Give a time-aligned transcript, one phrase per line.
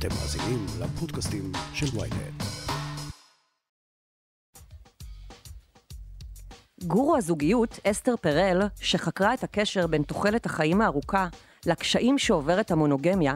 [0.00, 2.42] אתם מאזינים לפודקאסטים של ויינט.
[6.84, 11.28] גורו הזוגיות, אסתר פרל, שחקרה את הקשר בין תוחלת החיים הארוכה
[11.66, 13.34] לקשיים שעוברת המונוגמיה,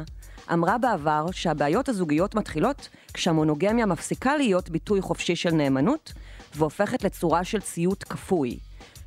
[0.52, 6.12] אמרה בעבר שהבעיות הזוגיות מתחילות כשהמונוגמיה מפסיקה להיות ביטוי חופשי של נאמנות
[6.56, 8.58] והופכת לצורה של ציות כפוי.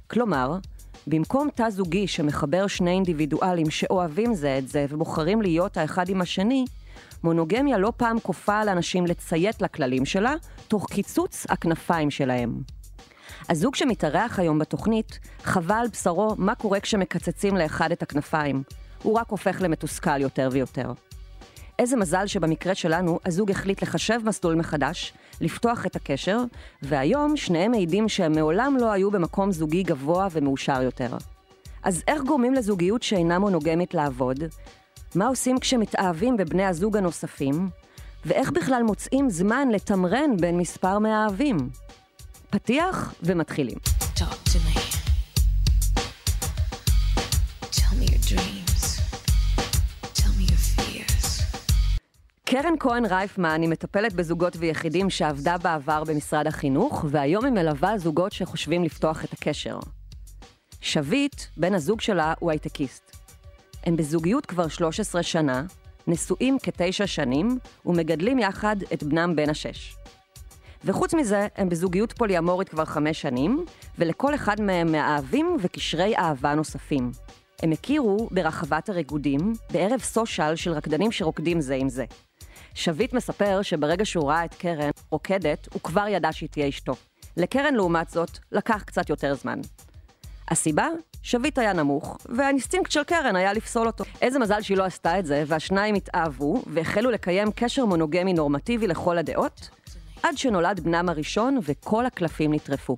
[0.07, 0.57] כלומר,
[1.07, 6.65] במקום תא זוגי שמחבר שני אינדיבידואלים שאוהבים זה את זה ובוחרים להיות האחד עם השני,
[7.23, 10.33] מונוגמיה לא פעם כופה על אנשים לציית לכללים שלה,
[10.67, 12.61] תוך קיצוץ הכנפיים שלהם.
[13.49, 18.63] הזוג שמתארח היום בתוכנית חווה על בשרו מה קורה כשמקצצים לאחד את הכנפיים.
[19.03, 20.91] הוא רק הופך למתוסכל יותר ויותר.
[21.79, 26.39] איזה מזל שבמקרה שלנו הזוג החליט לחשב מסלול מחדש, לפתוח את הקשר,
[26.81, 31.09] והיום שניהם מעידים שהם מעולם לא היו במקום זוגי גבוה ומאושר יותר.
[31.83, 34.43] אז איך גורמים לזוגיות שאינה מונוגמית לעבוד?
[35.17, 37.69] מה עושים כשמתאהבים בבני הזוג הנוספים?
[38.25, 41.57] ואיך בכלל מוצאים זמן לתמרן בין מספר מאהבים?
[42.49, 43.77] פתיח ומתחילים.
[52.45, 58.31] קרן כהן רייפמן היא מטפלת בזוגות ויחידים שעבדה בעבר במשרד החינוך, והיום היא מלווה זוגות
[58.31, 59.79] שחושבים לפתוח את הקשר.
[60.81, 63.16] שביט, בן הזוג שלה, הוא הייטקיסט.
[63.87, 65.63] הם בזוגיות כבר 13 שנה,
[66.07, 69.95] נשואים כתשע שנים, ומגדלים יחד את בנם בן השש.
[70.83, 73.65] וחוץ מזה, הם בזוגיות פוליאמורית כבר חמש שנים,
[73.97, 77.11] ולכל אחד מהם מאהבים וקשרי אהבה נוספים.
[77.63, 82.05] הם הכירו ברחבת הריקודים, בערב סושיאל של רקדנים שרוקדים זה עם זה.
[82.73, 86.95] שביט מספר שברגע שהוא ראה את קרן רוקדת, הוא כבר ידע שהיא תהיה אשתו.
[87.37, 89.59] לקרן, לעומת זאת, לקח קצת יותר זמן.
[90.47, 90.87] הסיבה?
[91.23, 94.03] שביט היה נמוך, והאינסטינקט של קרן היה לפסול אותו.
[94.21, 99.17] איזה מזל שהיא לא עשתה את זה, והשניים התאהבו, והחלו לקיים קשר מונוגמי נורמטיבי לכל
[99.17, 99.69] הדעות,
[100.23, 102.97] עד שנולד בנם הראשון וכל הקלפים נטרפו.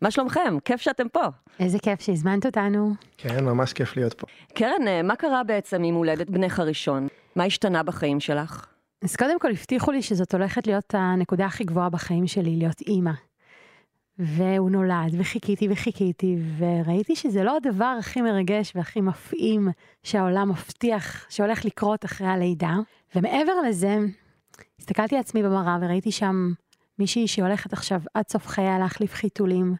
[0.00, 0.56] מה שלומכם?
[0.64, 1.24] כיף שאתם פה.
[1.60, 2.94] איזה כיף שהזמנת אותנו.
[3.18, 4.26] כן, ממש כיף להיות פה.
[4.54, 7.08] קרן, אה, מה קרה בעצם עם הולדת בנך הראשון?
[7.36, 8.66] מה השתנה בחיים שלך?
[9.04, 13.10] אז קודם כל הבטיחו לי שזאת הולכת להיות הנקודה הכי גבוהה בחיים שלי, להיות אימא.
[14.18, 19.68] והוא נולד, וחיכיתי וחיכיתי, וראיתי שזה לא הדבר הכי מרגש והכי מפעים
[20.02, 22.74] שהעולם מבטיח שהולך לקרות אחרי הלידה.
[23.16, 23.98] ומעבר לזה,
[24.78, 26.52] הסתכלתי על עצמי במראה וראיתי שם
[26.98, 29.74] מישהי שהולכת עכשיו עד סוף חייה להחליף חיתולים,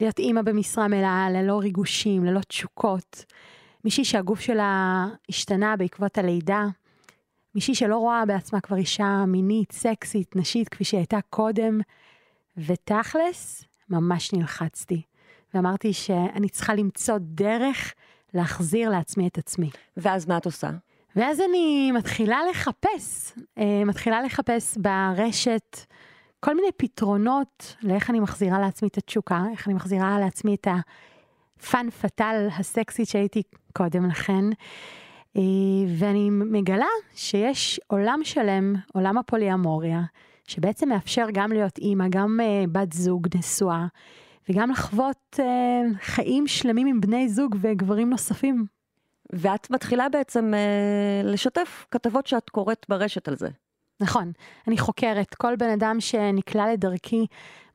[0.00, 3.24] להיות אימא במשרה מלאה, ללא ריגושים, ללא תשוקות.
[3.84, 6.66] מישהי שהגוף שלה השתנה בעקבות הלידה.
[7.54, 11.80] מישהי שלא רואה בעצמה כבר אישה מינית, סקסית, נשית, כפי שהיא הייתה קודם.
[12.56, 15.02] ותכלס, ממש נלחצתי.
[15.54, 17.94] ואמרתי שאני צריכה למצוא דרך
[18.34, 19.70] להחזיר לעצמי את עצמי.
[19.96, 20.70] ואז מה את עושה?
[21.16, 25.86] ואז אני מתחילה לחפש, אה, מתחילה לחפש ברשת
[26.40, 31.90] כל מיני פתרונות לאיך אני מחזירה לעצמי את התשוקה, איך אני מחזירה לעצמי את הפאן
[31.90, 34.44] פאטל הסקסית שהייתי קודם לכן.
[35.36, 35.42] אה,
[35.98, 40.02] ואני מגלה שיש עולם שלם, עולם הפוליאמוריה,
[40.48, 43.86] שבעצם מאפשר גם להיות אימא, גם uh, בת זוג נשואה,
[44.48, 45.42] וגם לחוות uh,
[46.00, 48.66] חיים שלמים עם בני זוג וגברים נוספים.
[49.32, 53.48] ואת מתחילה בעצם uh, לשתף כתבות שאת קוראת ברשת על זה.
[54.00, 54.32] נכון,
[54.68, 57.26] אני חוקרת כל בן אדם שנקלע לדרכי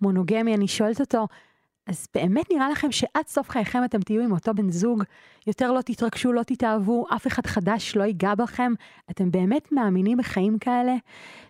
[0.02, 1.28] מונוגמי, אני שואלת אותו,
[1.90, 5.04] אז באמת נראה לכם שעד סוף חייכם אתם תהיו עם אותו בן זוג,
[5.48, 8.74] יותר לא תתרגשו, לא תתאהבו, אף אחד חדש לא ייגע בכם,
[9.12, 10.96] אתם באמת מאמינים בחיים כאלה?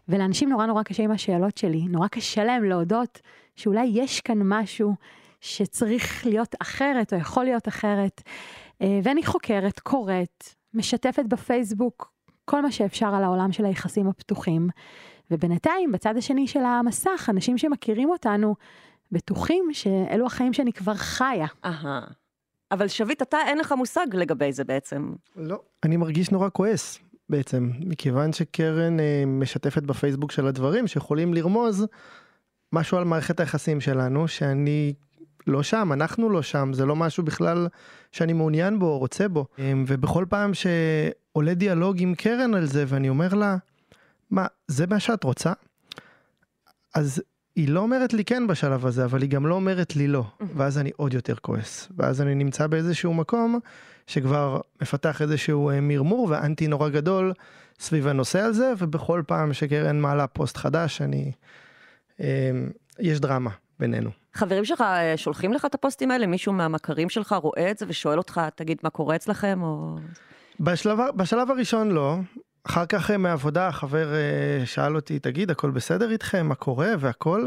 [0.09, 3.21] ולאנשים נורא נורא קשה עם השאלות שלי, נורא קשה להם להודות
[3.55, 4.93] שאולי יש כאן משהו
[5.41, 8.21] שצריך להיות אחרת או יכול להיות אחרת.
[8.81, 12.11] אה, ואני חוקרת, קוראת, משתפת בפייסבוק
[12.45, 14.69] כל מה שאפשר על העולם של היחסים הפתוחים.
[15.31, 18.55] ובינתיים, בצד השני של המסך, אנשים שמכירים אותנו,
[19.11, 21.47] בטוחים שאלו החיים שאני כבר חיה.
[21.65, 22.01] אהה.
[22.71, 25.13] אבל שביט, אתה אין לך מושג לגבי זה בעצם.
[25.35, 26.99] לא, אני מרגיש נורא כועס
[27.29, 31.85] בעצם, מכיוון שקרן אה, משתפת בפייסבוק של הדברים שיכולים לרמוז
[32.73, 34.93] משהו על מערכת היחסים שלנו, שאני
[35.47, 37.67] לא שם, אנחנו לא שם, זה לא משהו בכלל
[38.11, 39.45] שאני מעוניין בו או רוצה בו.
[39.59, 43.57] אה, ובכל פעם שעולה דיאלוג עם קרן על זה ואני אומר לה,
[44.31, 45.53] מה, זה מה שאת רוצה?
[46.95, 47.21] אז
[47.55, 50.23] היא לא אומרת לי כן בשלב הזה, אבל היא גם לא אומרת לי לא,
[50.55, 51.89] ואז אני עוד יותר כועס.
[51.97, 53.59] ואז אני נמצא באיזשהו מקום
[54.07, 57.33] שכבר מפתח איזשהו אה, מרמור ואנטי נורא גדול
[57.79, 61.31] סביב הנושא הזה, ובכל פעם שקרן מעלה פוסט חדש, אני...
[62.21, 62.51] אה,
[62.99, 63.49] יש דרמה
[63.79, 64.09] בינינו.
[64.33, 66.27] חברים שלך אה, שולחים לך את הפוסטים האלה?
[66.27, 69.59] מישהו מהמכרים שלך רואה את זה ושואל אותך, תגיד, מה קורה אצלכם?
[69.61, 69.95] או...
[70.59, 72.17] בשלב, בשלב הראשון לא,
[72.63, 76.47] אחר כך אה, מהעבודה החבר אה, שאל אותי, תגיד, הכל בסדר איתכם?
[76.47, 77.45] מה קורה והכל?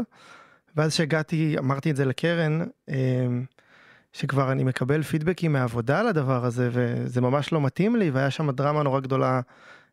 [0.75, 2.95] ואז שהגעתי, אמרתי את זה לקרן, אה,
[4.13, 8.51] שכבר אני מקבל פידבקים מהעבודה על הדבר הזה, וזה ממש לא מתאים לי, והיה שם
[8.51, 9.41] דרמה נורא גדולה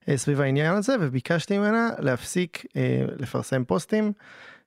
[0.08, 2.64] אה, סביב העניין הזה, וביקשתי ממנה להפסיק
[3.18, 4.12] לפרסם פוסטים,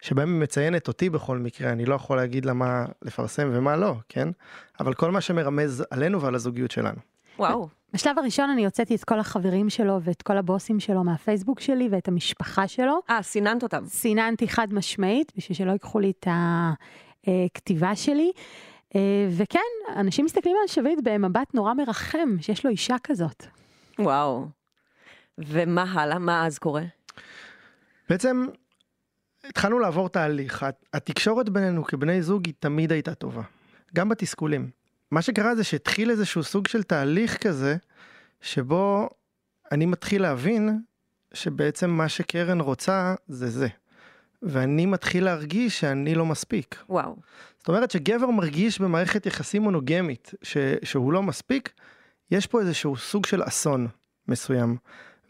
[0.01, 3.95] שבהם היא מציינת אותי בכל מקרה, אני לא יכול להגיד לה מה לפרסם ומה לא,
[4.09, 4.29] כן?
[4.79, 7.12] אבל כל מה שמרמז עלינו ועל הזוגיות שלנו.
[7.39, 7.68] וואו.
[7.94, 12.07] בשלב הראשון אני הוצאתי את כל החברים שלו ואת כל הבוסים שלו מהפייסבוק שלי ואת
[12.07, 13.00] המשפחה שלו.
[13.09, 13.85] אה, סיננת אותם.
[13.88, 16.27] סיננתי חד משמעית בשביל שלא ייקחו לי את
[17.27, 18.31] הכתיבה שלי.
[18.95, 19.59] אה, וכן,
[19.95, 23.45] אנשים מסתכלים על שביט במבט נורא מרחם, שיש לו אישה כזאת.
[24.00, 24.47] וואו.
[25.38, 26.19] ומה הלאה?
[26.19, 26.83] מה אז קורה?
[28.09, 28.45] בעצם
[29.44, 33.41] התחלנו לעבור תהליך, התקשורת בינינו כבני זוג היא תמיד הייתה טובה,
[33.95, 34.82] גם בתסכולים.
[35.13, 37.75] מה שקרה זה שהתחיל איזשהו סוג של תהליך כזה,
[38.42, 39.10] שבו
[39.71, 40.80] אני מתחיל להבין
[41.33, 43.68] שבעצם מה שקרן רוצה זה זה.
[44.42, 46.83] ואני מתחיל להרגיש שאני לא מספיק.
[46.89, 47.15] וואו.
[47.57, 51.69] זאת אומרת שגבר מרגיש במערכת יחסים מונוגמית ש, שהוא לא מספיק,
[52.31, 53.88] יש פה איזשהו סוג של אסון
[54.27, 54.77] מסוים.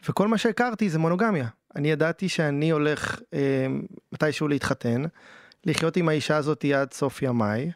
[0.08, 1.48] וכל מה שהכרתי זה מונוגמיה.
[1.76, 3.66] אני ידעתי שאני הולך אה,
[4.12, 5.02] מתישהו להתחתן,
[5.66, 7.70] לחיות עם האישה הזאת עד סוף ימיי,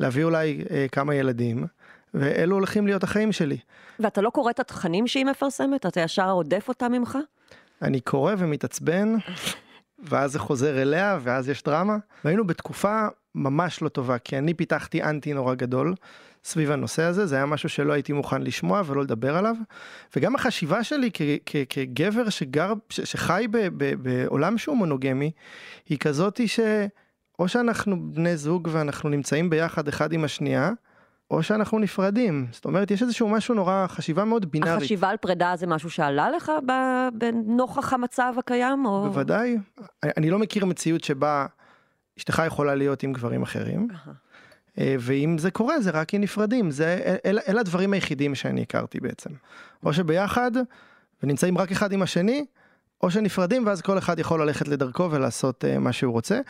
[0.00, 1.66] להביא אולי אה, כמה ילדים,
[2.14, 3.58] ואלו הולכים להיות החיים שלי.
[4.00, 5.86] ואתה לא קורא את התכנים שהיא מפרסמת?
[5.86, 7.18] אתה ישר רודף אותם ממך?
[7.82, 9.14] אני קורא ומתעצבן,
[9.98, 11.96] ואז זה חוזר אליה, ואז יש דרמה.
[12.24, 15.94] והיינו בתקופה ממש לא טובה, כי אני פיתחתי אנטי נורא גדול
[16.44, 19.56] סביב הנושא הזה, זה היה משהו שלא הייתי מוכן לשמוע ולא לדבר עליו.
[20.16, 25.30] וגם החשיבה שלי כ- כ- כגבר שגר, ש- שחי ב- ב- בעולם שהוא מונוגמי,
[25.88, 26.46] היא כזאתי
[27.36, 30.70] שאו שאנחנו בני זוג ואנחנו נמצאים ביחד אחד עם השנייה,
[31.30, 32.46] או שאנחנו נפרדים.
[32.50, 34.82] זאת אומרת, יש איזשהו משהו נורא, חשיבה מאוד בינארית.
[34.82, 36.52] החשיבה על פרידה זה משהו שעלה לך
[37.12, 38.86] בנוכח המצב הקיים?
[38.86, 39.04] או...
[39.08, 39.58] בוודאי.
[40.02, 41.46] אני לא מכיר מציאות שבה
[42.18, 43.88] אשתך יכולה להיות עם גברים אחרים.
[44.78, 49.00] אה, ואם זה קורה זה רק כי נפרדים, זה, אל, אלה הדברים היחידים שאני הכרתי
[49.00, 49.30] בעצם.
[49.84, 50.50] או שביחד
[51.22, 52.44] ונמצאים רק אחד עם השני,
[53.02, 56.40] או שנפרדים ואז כל אחד יכול ללכת לדרכו ולעשות אה, מה שהוא רוצה.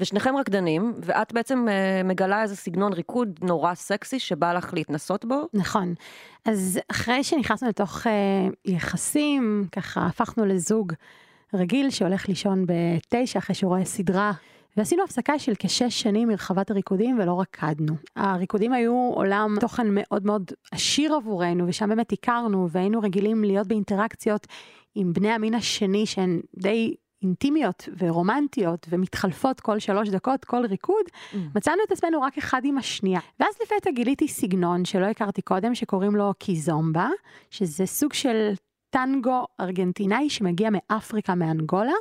[0.00, 5.42] ושניכם רקדנים, ואת בעצם אה, מגלה איזה סגנון ריקוד נורא סקסי שבא לך להתנסות בו.
[5.54, 5.94] נכון.
[6.44, 8.12] אז אחרי שנכנסנו לתוך אה,
[8.64, 10.92] יחסים, ככה הפכנו לזוג
[11.54, 14.32] רגיל שהולך לישון בתשע אחרי שהוא רואה סדרה.
[14.76, 17.94] ועשינו הפסקה של כשש שנים מרחבת הריקודים ולא רקדנו.
[18.16, 24.46] הריקודים היו עולם תוכן מאוד מאוד עשיר עבורנו ושם באמת הכרנו והיינו רגילים להיות באינטראקציות
[24.94, 26.94] עם בני המין השני שהן די
[27.24, 31.04] אינטימיות ורומנטיות ומתחלפות כל שלוש דקות, כל ריקוד,
[31.54, 33.20] מצאנו את עצמנו רק אחד עם השנייה.
[33.40, 37.08] ואז לפתע גיליתי סגנון שלא הכרתי קודם, שקוראים לו קיזומבה,
[37.50, 38.52] שזה סוג של
[38.90, 41.92] טנגו ארגנטינאי שמגיע מאפריקה, מאנגולה,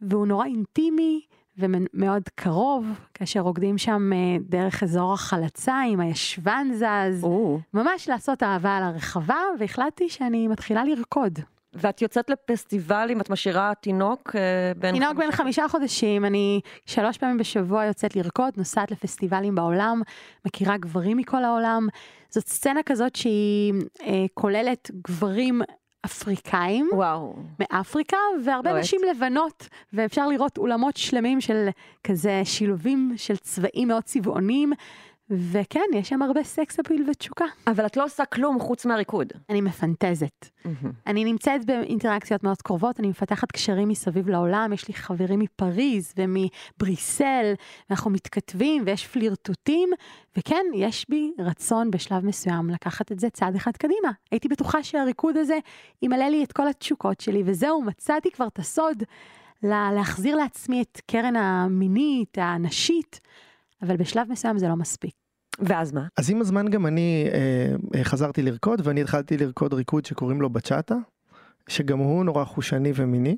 [0.00, 1.20] והוא נורא אינטימי
[1.58, 7.58] ומאוד קרוב, כאשר רוקדים שם אה, דרך אזור החלצה עם הישבן זז, או.
[7.74, 11.38] ממש לעשות אהבה על הרחבה, והחלטתי שאני מתחילה לרקוד.
[11.80, 14.40] ואת יוצאת לפסטיבלים, את משאירה תינוק אה,
[14.76, 14.92] בן...
[14.92, 20.02] תינוק בן חמישה- חודשים, אני שלוש פעמים בשבוע יוצאת לרקוד, נוסעת לפסטיבלים בעולם,
[20.46, 21.88] מכירה גברים מכל העולם.
[22.30, 25.62] זאת סצנה כזאת שהיא אה, כוללת גברים
[26.04, 27.34] אפריקאים וואו.
[27.60, 28.82] מאפריקה והרבה לוהט.
[28.84, 31.68] נשים לבנות, ואפשר לראות אולמות שלמים של
[32.04, 34.72] כזה שילובים של צבעים מאוד צבעוניים,
[35.30, 37.44] וכן, יש שם הרבה סקס אפיל ותשוקה.
[37.66, 39.32] אבל את לא עושה כלום חוץ מהריקוד.
[39.50, 40.48] אני מפנטזת.
[41.06, 47.52] אני נמצאת באינטראקציות מאוד קרובות, אני מפתחת קשרים מסביב לעולם, יש לי חברים מפריז ומבריסל,
[47.90, 49.90] ואנחנו מתכתבים ויש פלירטוטים,
[50.36, 54.10] וכן, יש בי רצון בשלב מסוים לקחת את זה צעד אחד קדימה.
[54.30, 55.58] הייתי בטוחה שהריקוד הזה
[56.02, 59.02] ימלא לי את כל התשוקות שלי, וזהו, מצאתי כבר את הסוד
[59.62, 63.20] לה- להחזיר לעצמי את קרן המינית, הנשית,
[63.82, 65.14] אבל בשלב מסוים זה לא מספיק.
[65.58, 66.06] ואז מה?
[66.16, 70.50] אז עם הזמן גם אני אה, אה, חזרתי לרקוד ואני התחלתי לרקוד ריקוד שקוראים לו
[70.50, 70.94] בצ'אטה,
[71.68, 73.36] שגם הוא נורא חושני ומיני.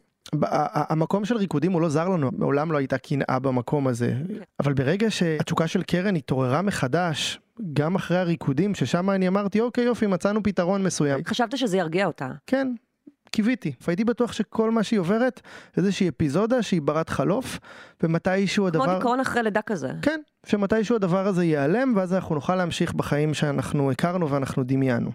[0.65, 4.15] המקום של ריקודים הוא לא זר לנו, מעולם לא הייתה קנאה במקום הזה.
[4.61, 7.41] אבל ברגע שהתשוקה של קרן התעוררה מחדש,
[7.73, 11.25] גם אחרי הריקודים, ששם אני אמרתי, אוקיי יופי, מצאנו פתרון מסוים.
[11.25, 12.29] חשבת שזה ירגיע אותה.
[12.47, 12.73] כן,
[13.31, 13.73] קיוויתי.
[13.87, 15.41] והייתי בטוח שכל מה שהיא עוברת,
[15.77, 17.59] איזושהי אפיזודה שהיא ברת חלוף,
[18.03, 18.99] ומתישהו כמו הדבר...
[18.99, 19.93] דיכאון אחרי לידה כזה.
[20.03, 25.11] כן, שמתישהו הדבר הזה ייעלם, ואז אנחנו נוכל להמשיך בחיים שאנחנו הכרנו ואנחנו דמיינו.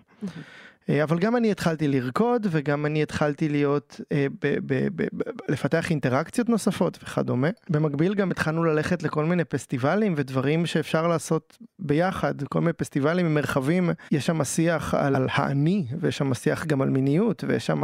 [0.89, 5.07] אה, אבל גם אני התחלתי לרקוד וגם אני התחלתי להיות, אה, ב, ב, ב,
[5.49, 7.47] לפתח אינטראקציות נוספות וכדומה.
[7.69, 13.89] במקביל גם התחלנו ללכת לכל מיני פסטיבלים ודברים שאפשר לעשות ביחד, כל מיני פסטיבלים מרחבים,
[14.11, 17.83] יש שם שיח על, על האני ויש שם שיח גם על מיניות ויש שם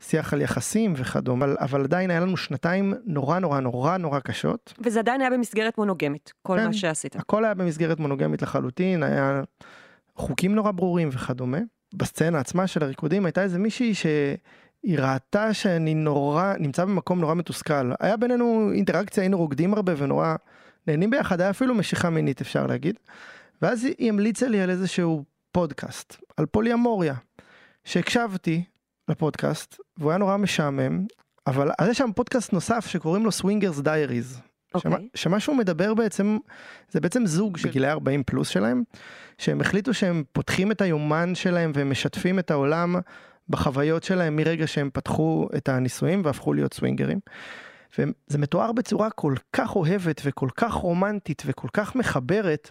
[0.00, 4.74] שיח על יחסים וכדומה, אבל, אבל עדיין היה לנו שנתיים נורא נורא נורא נורא קשות.
[4.84, 6.66] וזה עדיין היה במסגרת מונוגמית, כל כן.
[6.66, 7.16] מה שעשית.
[7.16, 9.42] הכל היה במסגרת מונוגמית לחלוטין, היה
[10.16, 11.58] חוקים נורא ברורים וכדומה.
[11.94, 17.92] בסצנה עצמה של הריקודים הייתה איזה מישהי שהיא ראתה שאני נורא, נמצא במקום נורא מתוסכל.
[18.00, 20.34] היה בינינו אינטראקציה, היינו רוקדים הרבה ונורא
[20.86, 22.98] נהנים ביחד, היה אפילו משיכה מינית אפשר להגיד.
[23.62, 27.14] ואז היא המליצה לי על איזשהו פודקאסט, על פוליאמוריה,
[27.84, 28.64] שהקשבתי
[29.08, 31.06] לפודקאסט, והוא היה נורא משעמם,
[31.46, 34.40] אבל אז יש שם פודקאסט נוסף שקוראים לו Swingers Diaries.
[34.74, 34.90] אוקיי.
[34.90, 36.38] שמה, שמה שהוא מדבר בעצם,
[36.90, 38.82] זה בעצם זוג בגילי 40 פלוס שלהם,
[39.38, 42.96] שהם החליטו שהם פותחים את היומן שלהם והם משתפים את העולם
[43.48, 47.18] בחוויות שלהם מרגע שהם פתחו את הנישואים והפכו להיות סווינגרים.
[47.98, 52.70] וזה מתואר בצורה כל כך אוהבת וכל כך רומנטית וכל כך מחברת,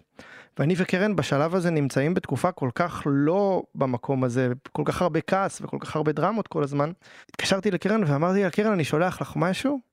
[0.59, 5.61] ואני וקרן בשלב הזה נמצאים בתקופה כל כך לא במקום הזה, כל כך הרבה כעס
[5.61, 6.91] וכל כך הרבה דרמות כל הזמן.
[7.29, 9.88] התקשרתי לקרן ואמרתי לה, קרן, אני שולח לך משהו.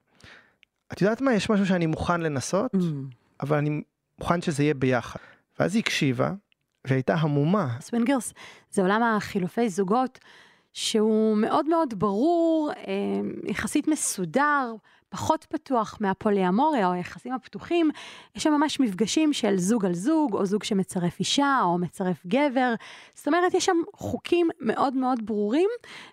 [0.92, 2.78] את יודעת מה, יש משהו שאני מוכן לנסות, Mm.
[3.40, 3.82] אבל אני
[4.18, 5.20] מוכן שזה יהיה ביחד.
[5.60, 6.32] ואז היא הקשיבה,
[6.86, 7.76] והייתה המומה.
[7.80, 8.32] swingers
[8.70, 10.18] זה עולם החילופי זוגות
[10.72, 12.92] שהוא מאוד מאוד ברור, אה,
[13.44, 14.74] יחסית מסודר,
[15.08, 17.90] פחות פתוח מהפוליאמוריה או היחסים הפתוחים.
[18.36, 22.74] יש שם ממש מפגשים של זוג על זוג, או זוג שמצרף אישה, או מצרף גבר.
[23.14, 25.70] זאת אומרת, יש שם חוקים מאוד מאוד ברורים,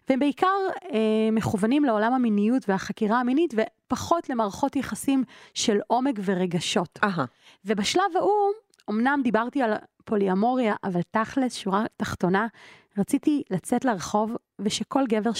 [0.10, 0.48] והם בעיקר
[0.84, 5.24] אה, מכוונים לעולם המיניות והחקירה המינית, ופחות למערכות יחסים
[5.54, 7.00] של עומק ורגשות.
[7.04, 7.26] אהה.
[7.66, 8.52] ובשלב ההוא,
[8.90, 9.74] אמנם דיברתי על
[10.06, 12.48] פוליאמוריה, אבל תכלס, שורה תחתונה,
[12.98, 15.34] רציתי לצאת לרחוב, ושכל גבר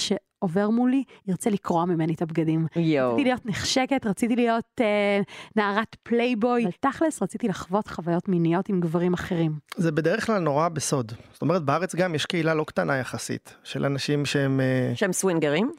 [0.44, 2.66] שעובר מולי ירצה לקרוע ממני את הבגדים.
[2.76, 3.12] יואו.
[3.12, 5.20] רציתי להיות נחשקת, רציתי להיות אה,
[5.56, 9.58] נערת פלייבוי, אבל תכלס רציתי לחוות חוויות מיניות עם גברים אחרים.
[9.76, 11.12] זה בדרך כלל נורא בסוד.
[11.32, 14.60] זאת אומרת, בארץ גם יש קהילה לא קטנה יחסית, של אנשים שהם...
[14.60, 15.70] אה, שהם סווינגרים.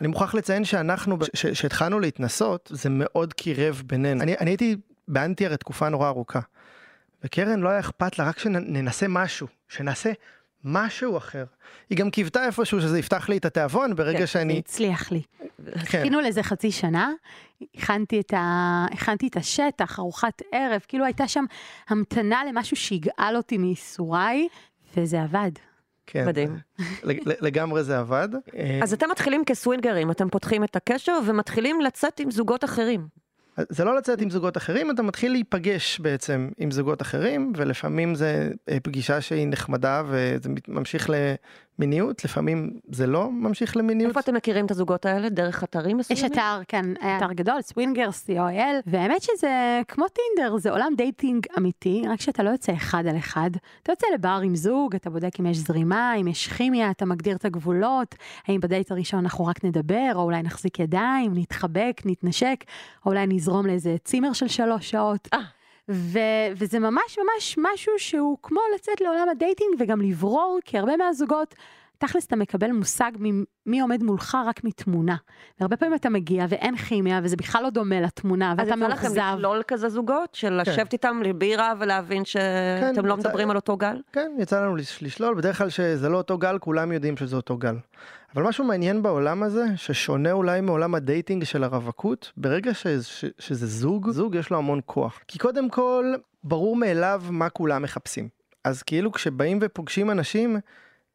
[0.00, 4.22] אני מוכרח לציין שאנחנו, כשהתחלנו להתנסות, זה מאוד קירב בינינו.
[4.22, 4.76] אני, אני הייתי
[5.08, 6.40] באנטי הרי תקופה נורא ארוכה.
[7.24, 10.12] וקרן לא היה אכפת לה רק שננסה משהו, שנעשה
[10.64, 11.44] משהו אחר.
[11.90, 14.58] היא גם קיוותה איפשהו שזה יפתח לי את התיאבון ברגע כן, זה שאני...
[14.58, 15.22] הצליח לי.
[15.64, 15.78] כן.
[15.78, 17.10] חיכינו לזה חצי שנה,
[17.74, 18.86] הכנתי את, ה...
[18.92, 21.44] הכנתי את השטח, ארוחת ערב, כאילו הייתה שם
[21.88, 24.48] המתנה למשהו שיגאל אותי מייסוריי,
[24.96, 25.50] וזה עבד.
[26.06, 26.58] כן, מדהים.
[27.04, 28.28] לג- לגמרי זה עבד.
[28.82, 33.23] אז אתם מתחילים כסווינגרים, אתם פותחים את הקשר ומתחילים לצאת עם זוגות אחרים.
[33.68, 38.50] זה לא לצאת עם זוגות אחרים, אתה מתחיל להיפגש בעצם עם זוגות אחרים, ולפעמים זה
[38.68, 41.10] אה, פגישה שהיא נחמדה וזה ממשיך
[41.78, 44.08] למיניות, לפעמים זה לא ממשיך למיניות.
[44.08, 45.28] איפה אתם מכירים את הזוגות האלה?
[45.28, 46.32] דרך אתרים יש מסוימים?
[46.32, 46.84] אתר, כן,
[47.16, 52.50] אתר גדול, swingers, co.il, והאמת שזה כמו טינדר, זה עולם dating אמיתי, רק שאתה לא
[52.50, 53.50] יוצא אחד על אחד.
[53.82, 57.36] אתה יוצא לבר עם זוג, אתה בודק אם יש זרימה, אם יש כימיה, אתה מגדיר
[57.36, 58.14] את הגבולות,
[58.46, 62.64] האם בדייט הראשון אנחנו רק נדבר, או אולי נחזיק ידיים, נתחבק, נתנשק,
[63.06, 65.28] או אולי נזרום לאיזה צימר של שלוש שעות.
[65.90, 66.18] ו-
[66.56, 71.54] וזה ממש ממש משהו שהוא כמו לצאת לעולם ה dating וגם לברור, כי הרבה מהזוגות,
[71.98, 75.16] תכלס אתה מקבל מושג מ- מי עומד מולך רק מתמונה.
[75.60, 79.34] והרבה פעמים אתה מגיע ואין כימיה וזה בכלל לא דומה לתמונה אז ואתה יוצא מאוכזב.
[79.38, 80.48] יצא לכם לשלול ככה זוגות?
[80.64, 80.72] כן.
[80.72, 84.00] לשבת איתם לבירה ולהבין שאתם לא יצא- מדברים על אותו גל?
[84.12, 87.56] כן, יצא לנו לש- לשלול, בדרך כלל שזה לא אותו גל, כולם יודעים שזה אותו
[87.56, 87.76] גל.
[88.34, 93.24] אבל משהו מעניין בעולם הזה, ששונה אולי מעולם ה dating של הרווקות, ברגע ש, ש,
[93.38, 95.20] שזה זוג, זוג יש לו המון כוח.
[95.28, 96.14] כי קודם כל,
[96.44, 98.28] ברור מאליו מה כולם מחפשים.
[98.64, 100.56] אז כאילו כשבאים ופוגשים אנשים,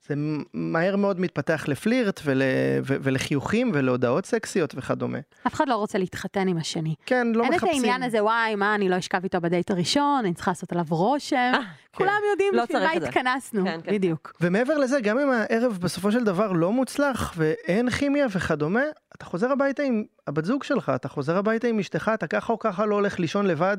[0.08, 0.14] זה
[0.54, 2.42] מהר מאוד מתפתח לפלירט ול,
[2.84, 5.18] ו, ולחיוכים ולהודעות סקסיות וכדומה.
[5.48, 6.96] אף אחד לא רוצה להתחתן עם השני.
[7.06, 7.76] כן, לא אין את מחפשים.
[7.76, 11.52] העניין הזה, וואי, מה, אני לא אשכב איתו בדייט הראשון, אני צריכה לעשות עליו רושם.
[11.96, 13.04] כולם יודעים לא בשביל מה את.
[13.04, 13.92] התכנסנו, כן, כן.
[13.92, 14.34] בדיוק.
[14.42, 18.84] ומעבר לזה, גם אם הערב בסופו של דבר לא מוצלח ואין כימיה וכדומה,
[19.16, 22.60] אתה חוזר הביתה עם הבת זוג שלך, אתה חוזר הביתה עם אשתך, אתה ככה או
[22.60, 23.78] ככה לא הולך לישון לבד.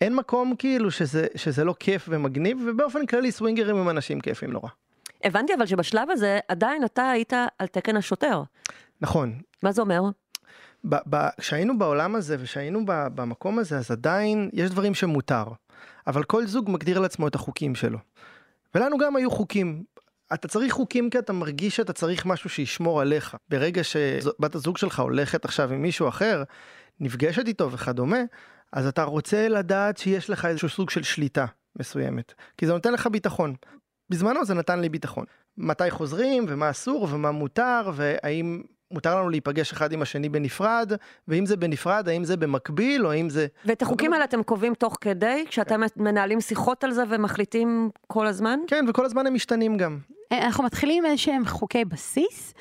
[0.00, 4.68] אין מקום כאילו שזה, שזה לא כיף ומגניב, ובאופן כללי סווינגרים הם אנשים כיפים נורא.
[5.24, 8.42] הבנתי אבל שבשלב הזה עדיין אתה היית על תקן השוטר.
[9.00, 10.02] נכון, מה זה אומר?
[11.40, 15.44] כשהיינו בעולם הזה וכשהיינו במקום הזה, אז עדיין יש דברים שמותר.
[16.06, 17.98] אבל כל זוג מגדיר לעצמו את החוקים שלו.
[18.74, 19.84] ולנו גם היו חוקים.
[20.34, 23.36] אתה צריך חוקים כי אתה מרגיש שאתה צריך משהו שישמור עליך.
[23.48, 26.42] ברגע שבת הזוג שלך הולכת עכשיו עם מישהו אחר,
[27.00, 28.18] נפגשת איתו וכדומה,
[28.72, 31.46] אז אתה רוצה לדעת שיש לך איזשהו סוג של שליטה
[31.78, 32.34] מסוימת.
[32.56, 33.54] כי זה נותן לך ביטחון.
[34.10, 35.24] בזמנו זה נתן לי ביטחון.
[35.58, 40.92] מתי חוזרים, ומה אסור, ומה מותר, והאם מותר לנו להיפגש אחד עם השני בנפרד,
[41.28, 43.46] ואם זה בנפרד, האם זה במקביל, או האם זה...
[43.64, 48.58] ואת החוקים האלה אתם קובעים תוך כדי, כשאתם מנהלים שיחות על זה ומחליטים כל הזמן?
[48.66, 49.98] כן, וכל הזמן הם משתנים גם.
[50.32, 52.54] אנחנו מתחילים איזה שהם חוקי בסיס,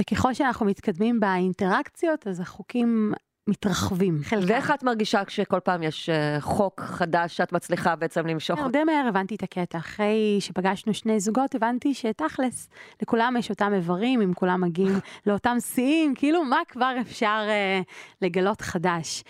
[0.00, 3.12] וככל שאנחנו מתקדמים באינטראקציות, אז החוקים
[3.50, 4.18] מתרחבים.
[4.22, 4.46] חלקם.
[4.48, 8.60] ואיך את מרגישה כשכל פעם יש אה, חוק חדש שאת מצליחה בעצם למשוך?
[8.72, 9.78] די מהר הבנתי את הקטע.
[9.78, 12.68] אחרי שפגשנו שני זוגות, הבנתי שתכלס,
[13.02, 17.80] לכולם יש אותם איברים, אם כולם מגיעים לאותם שיאים, כאילו מה כבר אפשר אה,
[18.22, 19.24] לגלות חדש.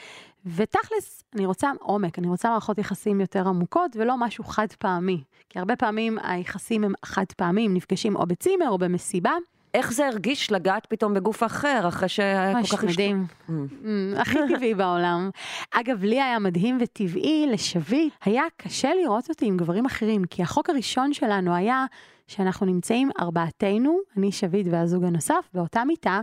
[0.47, 5.23] ותכלס, אני רוצה עומק, אני רוצה מערכות יחסים יותר עמוקות ולא משהו חד פעמי.
[5.49, 9.33] כי הרבה פעמים היחסים הם חד פעמים, נפגשים או בצימר או במסיבה.
[9.75, 12.85] איך זה הרגיש לגעת פתאום בגוף אחר, אחרי שהיה כל כך...
[12.85, 13.27] מדהים.
[13.49, 13.51] Mm.
[13.51, 15.31] Mm, הכי טבעי בעולם.
[15.71, 20.71] אגב, לי היה מדהים וטבעי, לשביט, היה קשה לראות אותי עם גברים אחרים, כי החוק
[20.71, 21.87] הראשון שלנו היה
[22.27, 26.21] שאנחנו נמצאים ארבעתנו, אני שביט והזוג הנוסף, באותה מיטה.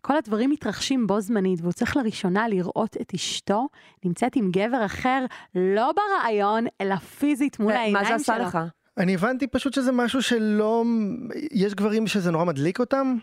[0.00, 3.68] כל הדברים מתרחשים בו זמנית, והוא צריך לראשונה לראות את אשתו
[4.04, 5.24] נמצאת עם גבר אחר,
[5.54, 8.18] לא ברעיון, אלא פיזית מול העיניים מה שלו.
[8.18, 8.58] זה עשה לך?
[8.98, 10.84] אני הבנתי פשוט שזה משהו שלא...
[11.52, 13.16] יש גברים שזה נורא מדליק אותם,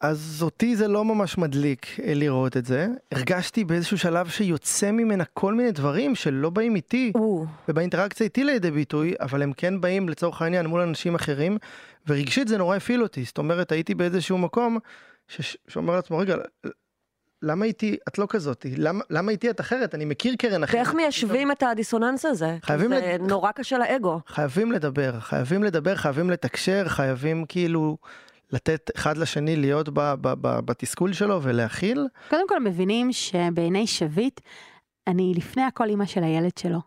[0.00, 2.88] אז אותי זה לא ממש מדליק אה, לראות את זה.
[3.12, 8.70] הרגשתי באיזשהו שלב שיוצא ממנה כל מיני דברים שלא באים איתי, או, ובאינטראקציה איתי לידי
[8.70, 11.58] ביטוי, אבל הם כן באים לצורך העניין מול אנשים אחרים,
[12.06, 13.24] ורגשית זה נורא הפעיל אותי.
[13.24, 14.78] זאת אומרת, הייתי באיזשהו מקום
[15.28, 16.36] ש- שאומר לעצמו, רגע,
[17.42, 18.66] למה איתי את לא כזאת?
[18.76, 19.94] למה, למה איתי את אחרת?
[19.94, 20.74] אני מכיר קרן אחרת.
[20.76, 22.56] ואיך מיישבים את הדיסוננס הזה?
[22.62, 24.20] חייבים זה לד- נורא קשה לאגו.
[24.26, 27.96] חייבים לדבר, חייבים לדבר, חייבים לתקשר, חייבים כאילו
[28.52, 32.06] לתת אחד לשני להיות ב, ב, ב, בתסכול שלו ולהכיל.
[32.30, 34.40] קודם כל מבינים שבעיני שביט,
[35.06, 36.78] אני לפני הכל אימא של הילד שלו.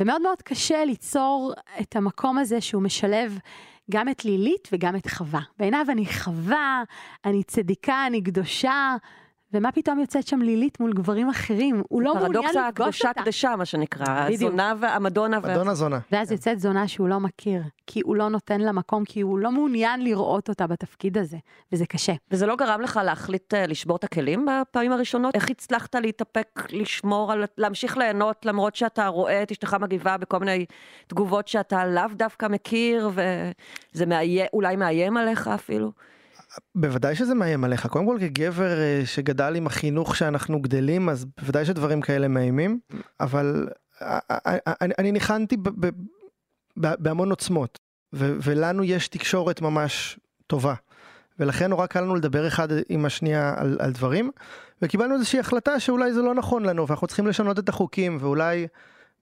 [0.00, 3.38] ומאוד מאוד קשה ליצור את המקום הזה שהוא משלב
[3.90, 5.40] גם את לילית וגם את חווה.
[5.58, 6.82] בעיניו אני חווה,
[7.24, 8.96] אני צדיקה, אני קדושה,
[9.54, 11.82] ומה פתאום יוצאת שם לילית מול גברים אחרים?
[11.88, 13.22] הוא לא מעוניין פרדוקס לפגוש הקדושה אותה.
[13.22, 14.24] קדשה, מה שנקרא.
[14.26, 14.42] בדיוק.
[14.42, 15.38] הזונה והמדונה.
[15.42, 15.98] וה- אדון הזונה.
[16.12, 19.50] ואז יוצאת זונה שהוא לא מכיר, כי הוא לא נותן לה מקום, כי הוא לא
[19.50, 21.36] מעוניין לראות אותה בתפקיד הזה,
[21.72, 22.12] וזה קשה.
[22.30, 25.34] וזה לא גרם לך להחליט אה, לשבור את הכלים בפעמים הראשונות?
[25.34, 27.44] איך הצלחת להתאפק, לשמור על...
[27.58, 30.66] להמשיך ליהנות למרות שאתה רואה את אשתך מגיבה בכל מיני
[31.06, 33.10] תגובות שאתה לאו דווקא מכיר,
[33.94, 34.04] וזה
[34.52, 35.92] אולי מאיים עליך אפילו?
[36.74, 37.86] בוודאי שזה מאיים עליך.
[37.86, 42.78] קודם כל כגבר אה, שגדל עם החינוך שאנחנו גדלים, אז בוודאי שדברים כאלה מאיימים,
[43.20, 43.68] אבל
[44.02, 45.56] אה, אה, אני, אני ניחנתי
[46.76, 47.78] בהמון עוצמות,
[48.12, 50.74] ולנו יש תקשורת ממש טובה.
[51.38, 54.30] ולכן נורא קל לנו לדבר אחד עם השנייה על, על דברים,
[54.82, 58.66] וקיבלנו איזושהי החלטה שאולי זה לא נכון לנו, ואנחנו צריכים לשנות את החוקים, ואולי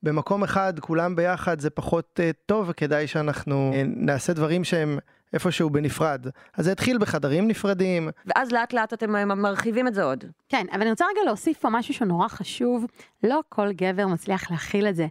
[0.02, 4.98] במקום אחד כולם ביחד זה פחות uh, טוב, וכדאי שאנחנו uh, נעשה דברים שהם
[5.32, 6.26] איפשהו בנפרד.
[6.56, 10.24] אז זה התחיל בחדרים נפרדים, ואז לאט לאט אתם אה, מרחיבים את זה עוד.
[10.48, 12.86] כן, אבל אני רוצה רגע להוסיף פה משהו שהוא נורא חשוב.
[13.22, 15.06] לא כל גבר מצליח להכיל את זה.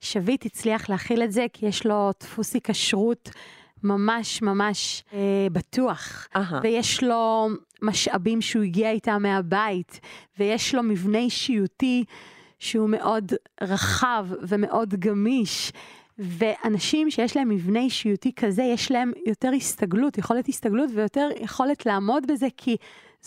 [0.00, 3.30] שביט הצליח להכיל את זה כי יש לו דפוס היקשרות
[3.82, 6.28] ממש ממש אה, בטוח.
[6.36, 6.60] אהה.
[6.62, 7.48] ויש לו
[7.82, 10.00] משאבים שהוא הגיע איתם מהבית,
[10.38, 12.04] ויש לו מבנה אישיותי
[12.58, 15.72] שהוא מאוד רחב ומאוד גמיש.
[16.18, 22.26] ואנשים שיש להם מבנה אישיותי כזה, יש להם יותר הסתגלות, יכולת הסתגלות ויותר יכולת לעמוד
[22.26, 22.76] בזה, כי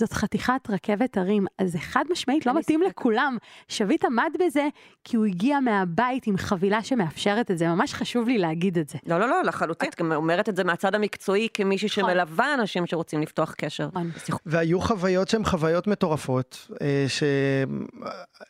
[0.01, 1.45] זאת חתיכת רכבת הרים.
[1.57, 2.99] אז זה חד משמעית לא מתאים ספק.
[2.99, 3.37] לכולם.
[3.67, 4.67] שביט עמד בזה
[5.03, 7.67] כי הוא הגיע מהבית עם חבילה שמאפשרת את זה.
[7.67, 8.97] ממש חשוב לי להגיד את זה.
[9.05, 9.89] לא, לא, לא, לחלוטין.
[9.89, 12.03] את גם אומרת את זה מהצד המקצועי כמישהי נכון.
[12.03, 13.89] שמלווה אנשים שרוצים לפתוח קשר.
[13.93, 14.11] נכון.
[14.45, 17.05] והיו חוויות שהן חוויות מטורפות, אה,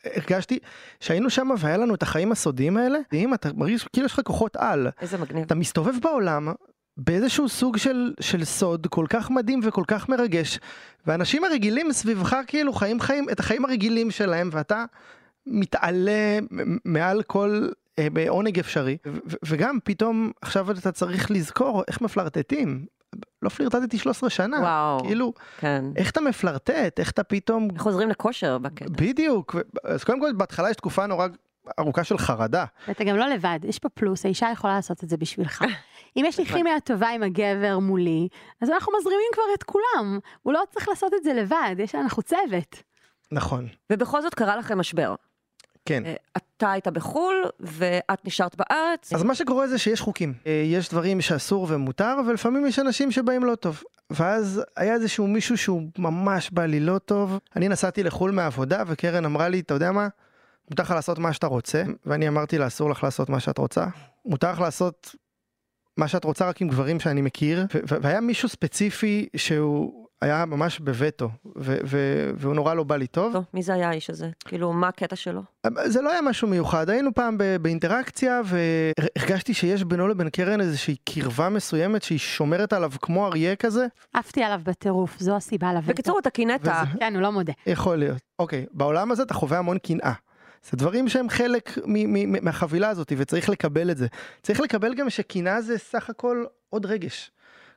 [0.04, 0.58] שהרגשתי
[1.00, 2.98] שהיינו שם והיה לנו את החיים הסודיים האלה,
[3.34, 5.44] אתה מרגיש כאילו יש לך כוחות על, איזה מגניב.
[5.44, 6.48] אתה מסתובב בעולם
[6.96, 10.58] באיזשהו סוג של, של סוד כל כך מדהים וכל כך מרגש,
[11.06, 14.84] ואנשים הרגילים סביבך כאילו חיים חיים את החיים הרגילים שלהם, ואתה
[15.46, 16.38] מתעלה
[16.84, 18.96] מעל כל אה, בעונג אפשרי,
[19.44, 22.86] וגם פתאום עכשיו אתה צריך לזכור איך מפלרטטים.
[23.42, 25.04] לא פלירטטתי 13 שנה, וואו.
[25.04, 25.84] כאילו, כן.
[25.96, 28.90] איך אתה מפלרטט, איך אתה פתאום, חוזרים לכושר בקטע.
[28.90, 31.26] בדיוק, אז קודם כל בהתחלה יש תקופה נורא
[31.78, 35.16] ארוכה של חרדה, ואתה גם לא לבד, יש פה פלוס, האישה יכולה לעשות את זה
[35.16, 35.64] בשבילך.
[36.16, 38.28] אם יש לי כימיה טובה עם הגבר מולי,
[38.60, 40.18] אז אנחנו מזרימים כבר את כולם.
[40.42, 42.82] הוא לא צריך לעשות את זה לבד, יש אנחנו צוות.
[43.32, 45.14] נכון, ובכל זאת קרה לכם משבר.
[45.84, 46.06] כן.
[46.06, 49.12] אה, אתה היית בחו"ל, ואת נשארת בארץ.
[49.12, 53.44] אז מה שקורה זה שיש חוקים, אה, יש דברים שאסור ומותר, ולפעמים יש אנשים שבאים
[53.44, 53.82] לא טוב.
[54.10, 57.38] ואז היה איזשהו מישהו שהוא ממש בא לי לא טוב.
[57.56, 60.08] אני נסעתי לחו"ל מהעבודה, וקרן אמרה לי, אתה יודע מה?
[60.70, 63.86] מותר לך לעשות מה שאתה רוצה, ואני אמרתי לה, אסור לך לעשות מה שאת רוצה.
[64.24, 65.14] מותר לך לעשות
[65.96, 67.66] מה שאת רוצה רק עם גברים שאני מכיר,
[68.02, 71.28] והיה מישהו ספציפי שהוא היה ממש בווטו,
[72.36, 73.32] והוא נורא לא בא לי טוב.
[73.32, 74.28] טוב, מי זה היה האיש הזה?
[74.44, 75.42] כאילו, מה הקטע שלו?
[75.84, 80.96] זה לא היה משהו מיוחד, היינו פעם ב- באינטראקציה והרגשתי שיש בינו לבין קרן איזושהי
[81.04, 85.92] קרבה מסוימת שהיא שומרת עליו כמו אריה כזה, עפתי עליו בטירוף, זו הסיבה לווטו.
[85.92, 86.68] בקיצור, אתה קינאת.
[86.98, 87.52] כן, הוא לא מודה.
[87.66, 88.18] יכול להיות.
[88.38, 90.12] אוקיי, בעולם הזה אתה חווה המון קנאה.
[90.70, 91.78] זה דברים שהם חלק
[92.42, 94.06] מהחבילה הזאת וצריך לקבל את זה.
[94.42, 97.30] צריך לקבל גם שקנאה זה סך הכל עוד רגש.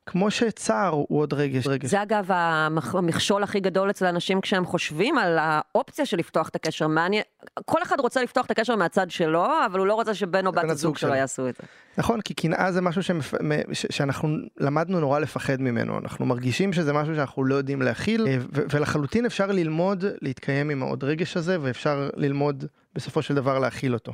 [0.05, 1.67] כמו שצער הוא עוד רגש.
[1.67, 1.89] רגש.
[1.89, 6.55] זה אגב המכ- המכשול הכי גדול אצל אנשים כשהם חושבים על האופציה של לפתוח את
[6.55, 6.87] הקשר.
[6.87, 7.23] מעניין,
[7.65, 10.63] כל אחד רוצה לפתוח את הקשר מהצד שלו, אבל הוא לא רוצה שבן או בת
[10.69, 11.13] הזוג שלו.
[11.15, 11.63] יעשו את זה.
[11.97, 13.33] נכון, כי קנאה זה משהו שמפ...
[13.73, 13.85] ש...
[13.89, 15.99] שאנחנו למדנו נורא לפחד ממנו.
[15.99, 18.61] אנחנו מרגישים שזה משהו שאנחנו לא יודעים להכיל, אה, ו...
[18.73, 22.65] ולחלוטין אפשר ללמוד להתקיים עם העוד רגש הזה, ואפשר ללמוד
[22.95, 24.13] בסופו של דבר להכיל אותו.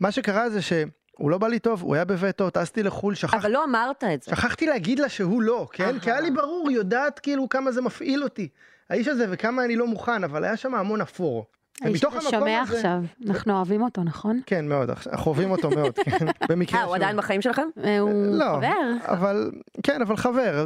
[0.00, 0.60] מה שקרה זה
[1.20, 3.34] שהוא לא בא לי טוב, הוא היה בווטו, טסתי לחו"ל, שכח...
[3.34, 4.30] אבל לא אמרת את זה.
[4.30, 5.98] שכחתי להגיד לה שהוא לא, כן?
[5.98, 8.48] כי היה לי ברור, היא יודעת כאילו כמה זה מפעיל אותי.
[8.90, 11.46] האיש הזה וכמה אני לא מוכן, אבל היה שם המון אפור.
[11.82, 14.40] האיש המקום שומע הזה- עכשיו, אנחנו אוהבים אותו, נכון?
[14.46, 16.26] כן, מאוד, אנחנו אוהבים אותו מאוד, כן.
[16.48, 17.68] במקרה אה, הוא עדיין בחיים שלכם?
[17.84, 19.12] אה, הוא לא, חבר.
[19.12, 19.50] אבל,
[19.82, 20.64] כן, אבל חבר.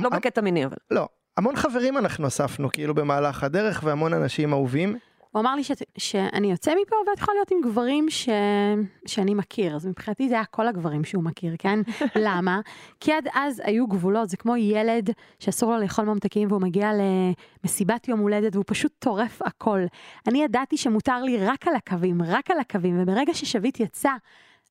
[0.00, 0.76] לא בקטע מיני, אבל.
[0.90, 4.98] לא, המון חברים אנחנו אספנו כאילו במהלך הדרך והמון אנשים אהובים.
[5.30, 8.28] הוא אמר לי שאת- שאני יוצא מפה ואת יכולה להיות עם גברים ש...
[9.06, 11.78] שאני מכיר, אז מבחינתי זה היה כל הגברים שהוא מכיר, כן?
[12.26, 12.60] למה?
[13.00, 16.90] כי עד אז היו גבולות, זה כמו ילד שאסור לו לאכול ממתקים והוא מגיע
[17.64, 19.80] למסיבת יום הולדת והוא פשוט טורף הכל.
[20.28, 24.10] אני ידעתי שמותר לי רק על הקווים, רק על הקווים, וברגע ששביט יצא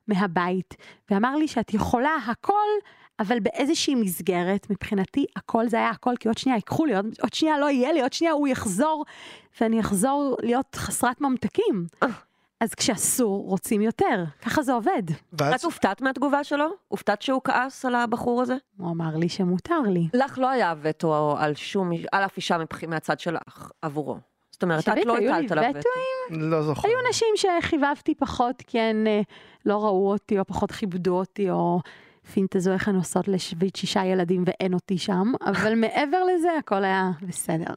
[0.08, 0.76] מהבית
[1.12, 2.67] ואמר לי שאת יכולה הכל,
[3.19, 7.34] אבל באיזושהי מסגרת, מבחינתי הכל זה היה הכל, כי עוד שנייה ייקחו לי, עוד, עוד
[7.34, 9.05] שנייה לא יהיה לי, עוד שנייה הוא יחזור,
[9.62, 11.86] ואני אחזור להיות חסרת ממתקים.
[12.60, 14.23] אז כשאסור, רוצים יותר.
[14.41, 15.03] ככה זה עובד.
[15.34, 16.67] ואז את הופתעת מהתגובה שלו?
[16.88, 18.55] הופתעת שהוא כעס על הבחור הזה?
[18.77, 20.08] הוא אמר לי שמותר לי.
[20.13, 24.17] לך לא היה וטו על שום, על אף אישה מבח- מהצד שלך עבורו.
[24.51, 25.89] זאת אומרת, את לא הטלת עליו וטו.
[26.29, 26.88] לא זוכר.
[26.88, 29.21] היו נשים שחיבבתי פחות כי הן אה,
[29.65, 31.79] לא ראו אותי, או פחות כיבדו אותי, או
[32.34, 37.12] פינטזו איך הן עושות לשביט שישה ילדים ואין אותי שם, אבל מעבר לזה הכל היה
[37.28, 37.74] בסדר.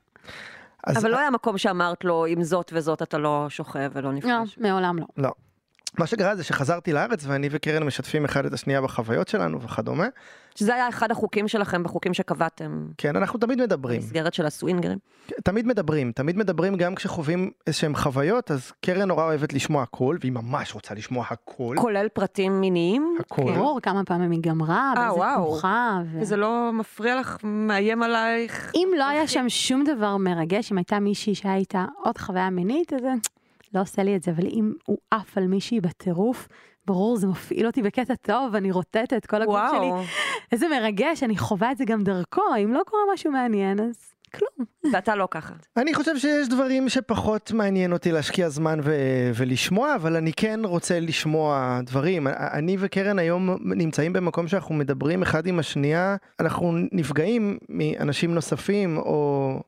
[0.87, 4.59] אבל לא היה מקום שאמרת לו, עם זאת וזאת אתה לא שוכב ולא לא, נפגש.
[4.59, 5.07] מעולם לא.
[5.17, 5.31] לא.
[5.99, 10.07] מה שקרה זה שחזרתי לארץ ואני וקרן משתפים אחד את השנייה בחוויות שלנו וכדומה.
[10.55, 14.01] שזה היה אחד החוקים שלכם, בחוקים שקבעתם, כן, אנחנו תמיד מדברים.
[14.01, 14.99] במסגרת של הסווינגרים.
[15.45, 20.33] תמיד מדברים, תמיד מדברים גם כשחווים איזשהם חוויות, אז קרן נורא אוהבת לשמוע הכל, והיא
[20.33, 21.77] ממש רוצה לשמוע הכל.
[21.79, 23.17] כולל פרטים מיניים.
[23.21, 23.43] הכל.
[23.43, 25.47] ברור, כמה פעמים היא גמרה, אה, באיזה וואו.
[25.47, 26.01] תנוחה.
[26.13, 26.21] ו...
[26.21, 28.73] וזה לא מפריע לך, מאיים עלייך?
[28.75, 32.93] אם לא היה שם שום דבר מרגש, אם הייתה מישהי שהיה איתה עוד חוויה מינית,
[32.93, 33.09] אז זה
[33.75, 36.49] לא עושה לי את זה, אבל אם הוא עף על מישהי בטירוף,
[36.87, 39.91] ברור, זה מפעיל אותי בקטע טוב, אני רוטטת, כל הגוף שלי.
[40.53, 44.67] איזה מרגש, אני חווה את זה גם דרכו, אם לא קורה משהו מעניין, אז כלום.
[44.93, 45.55] ואתה לא ככה.
[45.77, 51.01] אני חושב שיש דברים שפחות מעניין אותי להשקיע זמן ו- ולשמוע, אבל אני כן רוצה
[51.01, 52.27] לשמוע דברים.
[52.29, 59.61] אני וקרן היום נמצאים במקום שאנחנו מדברים אחד עם השנייה, אנחנו נפגעים מאנשים נוספים, או...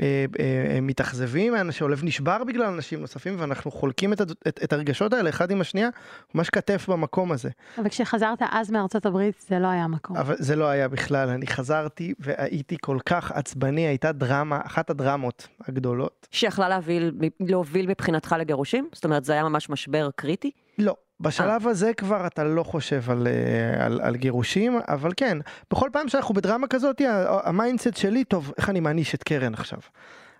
[0.00, 5.30] אה, אה, מתאכזבים, שהלב נשבר בגלל אנשים נוספים ואנחנו חולקים את, את, את הרגשות האלה
[5.30, 5.88] אחד עם השנייה,
[6.34, 7.50] ממש כתף במקום הזה.
[7.78, 10.16] אבל כשחזרת אז מארצות הברית, זה לא היה מקום.
[10.16, 15.48] אבל זה לא היה בכלל, אני חזרתי והייתי כל כך עצבני, הייתה דרמה, אחת הדרמות
[15.68, 16.28] הגדולות.
[16.30, 18.88] שיכלה להוביל, להוביל מבחינתך לגירושים?
[18.92, 20.50] זאת אומרת, זה היה ממש משבר קריטי?
[20.78, 25.38] לא, בשלב הזה כבר אתה לא חושב על, אה, על, על גירושים, אבל כן,
[25.70, 29.78] בכל פעם שאנחנו בדרמה כזאת, ה mindset שלי, טוב, איך אני מעניש את קרן עכשיו?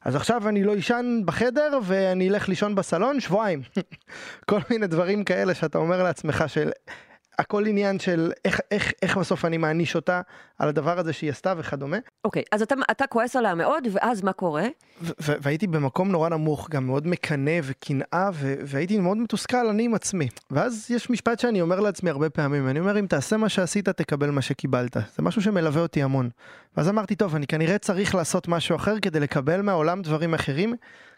[0.05, 3.63] אז עכשיו אני לא אישן בחדר ואני אלך לישון בסלון שבועיים.
[4.51, 6.71] כל מיני דברים כאלה שאתה אומר לעצמך של...
[7.39, 10.21] הכל עניין של איך, איך, איך בסוף אני מעניש אותה
[10.59, 11.97] על הדבר הזה שהיא עשתה וכדומה.
[12.25, 14.65] אוקיי, אז אתה, אתה כועס עליה מאוד, ואז מה קורה?
[15.19, 18.31] והייתי במקום נורא נמוך, גם מאוד מקנא וקנאה,
[18.67, 20.29] והייתי מאוד מתוסכל אני עם עצמי.
[20.51, 24.31] ואז יש משפט שאני אומר לעצמי הרבה פעמים, אני אומר, אם תעשה מה שעשית, תקבל
[24.31, 24.97] מה שקיבלת.
[24.97, 26.31] זה משהו שמלווה אותי המון.
[26.77, 30.75] ואז אמרתי, טוב, אני כנראה צריך לעשות משהו אחר כדי לקבל מהעולם דברים אחרים,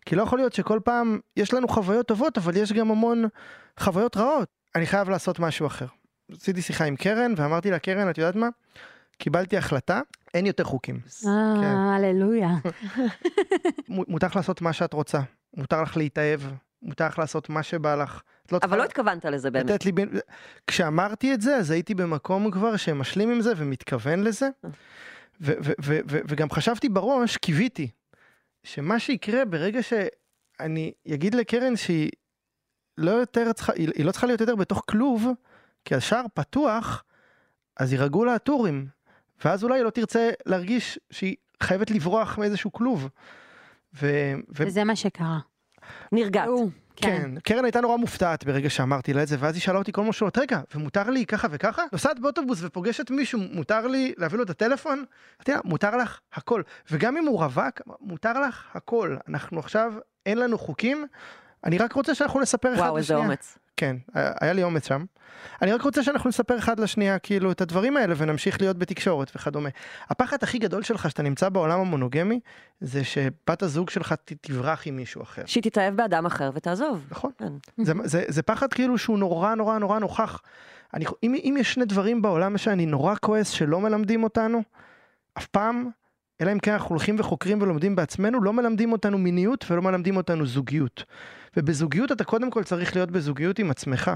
[0.07, 3.25] כי לא יכול להיות שכל פעם יש לנו חוויות טובות, אבל יש גם המון
[3.81, 4.49] חוויות רעות.
[4.77, 5.87] אני חייב לעשות משהו אחר.
[6.37, 8.49] עשיתי שיחה עם קרן, ואמרתי לה, קרן, את יודעת מה?
[9.19, 10.01] קיבלתי החלטה,
[10.35, 11.01] אין יותר חוקים.
[11.23, 11.29] כן.
[11.29, 12.49] אה, הללויה.
[13.89, 15.21] מ- מותר לך לעשות מה שאת רוצה,
[15.57, 16.41] מותר לך להתאהב,
[16.83, 18.23] מותר לך לעשות מה שבא לך.
[18.47, 19.71] את לא אבל לא התכוונת לזה באמת.
[19.71, 19.93] לתת לי...
[19.93, 20.11] בין-
[20.67, 24.49] כשאמרתי את זה, אז הייתי במקום כבר שמשלים עם זה ומתכוון לזה.
[24.65, 24.73] ו-
[25.41, 27.91] ו- ו- ו- וגם חשבתי בראש, קיוויתי,
[28.63, 32.11] שמה שיקרה ברגע שאני אגיד לקרן שהיא
[32.99, 35.27] לא יותר צריכה, היא היא לא צריכה להיות יותר בתוך כלוב,
[35.89, 37.05] כי השער פתוח,
[37.77, 38.87] אז יירגעו לה הטורים,
[39.45, 43.09] ואז אולי היא לא תרצה להרגיש שהיא חייבת לברוח מאיזשהו כלוב.
[43.95, 44.07] ו...
[44.49, 44.65] ו...
[44.67, 45.39] וזה מה שקרה.
[46.13, 46.49] נרגעת.
[46.49, 49.93] הוא, כן, קרן הייתה נורא מופתעת ברגע שאמרתי לה את זה, ואז היא שאלה אותי
[49.93, 51.83] כל משמעות, רגע, ומותר לי ככה וככה?
[51.93, 55.05] נוסעת באוטובוס ופוגשת מישהו, מותר לי להביא לו את הטלפון?
[55.39, 56.63] אמרתי לה, מותר לך הכל.
[56.91, 59.17] וגם אם הוא רווק, מותר לך הכל.
[59.29, 59.93] אנחנו עכשיו,
[60.27, 61.07] אין לנו חוקים,
[61.65, 63.27] אני רק רוצה שאנחנו נספר אחד וואו, איזה לשנייה.
[63.27, 63.59] אומץ.
[63.79, 65.05] כן, היה לי אומץ שם.
[65.63, 69.69] אני רק רוצה שאנחנו נספר אחד לשנייה כאילו את הדברים האלה ונמשיך להיות בתקשורת וכדומה.
[70.11, 72.41] הפחד הכי גדול שלך שאתה נמצא בעולם המונוגמי
[72.81, 75.43] זה שבת הזוג שלך תברח עם מישהו אחר.
[75.47, 77.07] שהיא תתאהב באדם אחר ותעזוב.
[77.11, 77.31] נכון.
[77.39, 77.53] כן.
[77.77, 80.41] זה, זה, זה פחד כאילו שהוא נורא נורא נורא נוכח.
[80.95, 84.63] אני, אם, אם יש שני דברים בעולם שאני נורא כועס שלא מלמדים אותנו,
[85.39, 85.91] אף פעם,
[86.41, 90.47] אלא אם כן אנחנו הולכים וחוקרים ולומדים בעצמנו, לא מלמדים אותנו מיניות ולא מלמדים אותנו
[90.47, 91.05] זוגיות.
[91.59, 94.11] ובזוגיות אתה קודם כל צריך להיות בזוגיות עם עצמך.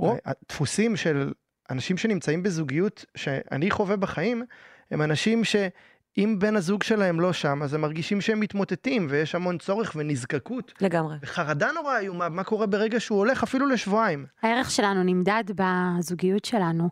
[0.00, 0.16] או.
[0.24, 1.32] הדפוסים של
[1.70, 4.44] אנשים שנמצאים בזוגיות שאני חווה בחיים,
[4.90, 9.58] הם אנשים שאם בן הזוג שלהם לא שם, אז הם מרגישים שהם מתמוטטים ויש המון
[9.58, 11.16] צורך ונזקקות לגמרי.
[11.22, 14.26] וחרדה נורא איומה, מה קורה ברגע שהוא הולך אפילו לשבועיים.
[14.42, 16.88] הערך שלנו נמדד בזוגיות שלנו.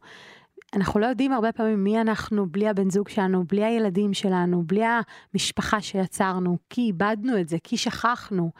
[0.77, 4.83] אנחנו לא יודעים הרבה פעמים מי אנחנו בלי הבן זוג שלנו, בלי הילדים שלנו, בלי
[5.35, 8.51] המשפחה שיצרנו, כי איבדנו את זה, כי שכחנו.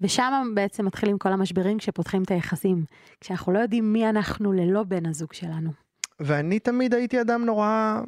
[0.00, 2.84] ושם בעצם מתחילים כל המשברים כשפותחים את היחסים.
[3.20, 5.70] כשאנחנו לא יודעים מי אנחנו ללא בן הזוג שלנו.
[6.20, 8.00] ואני תמיד הייתי אדם נורא,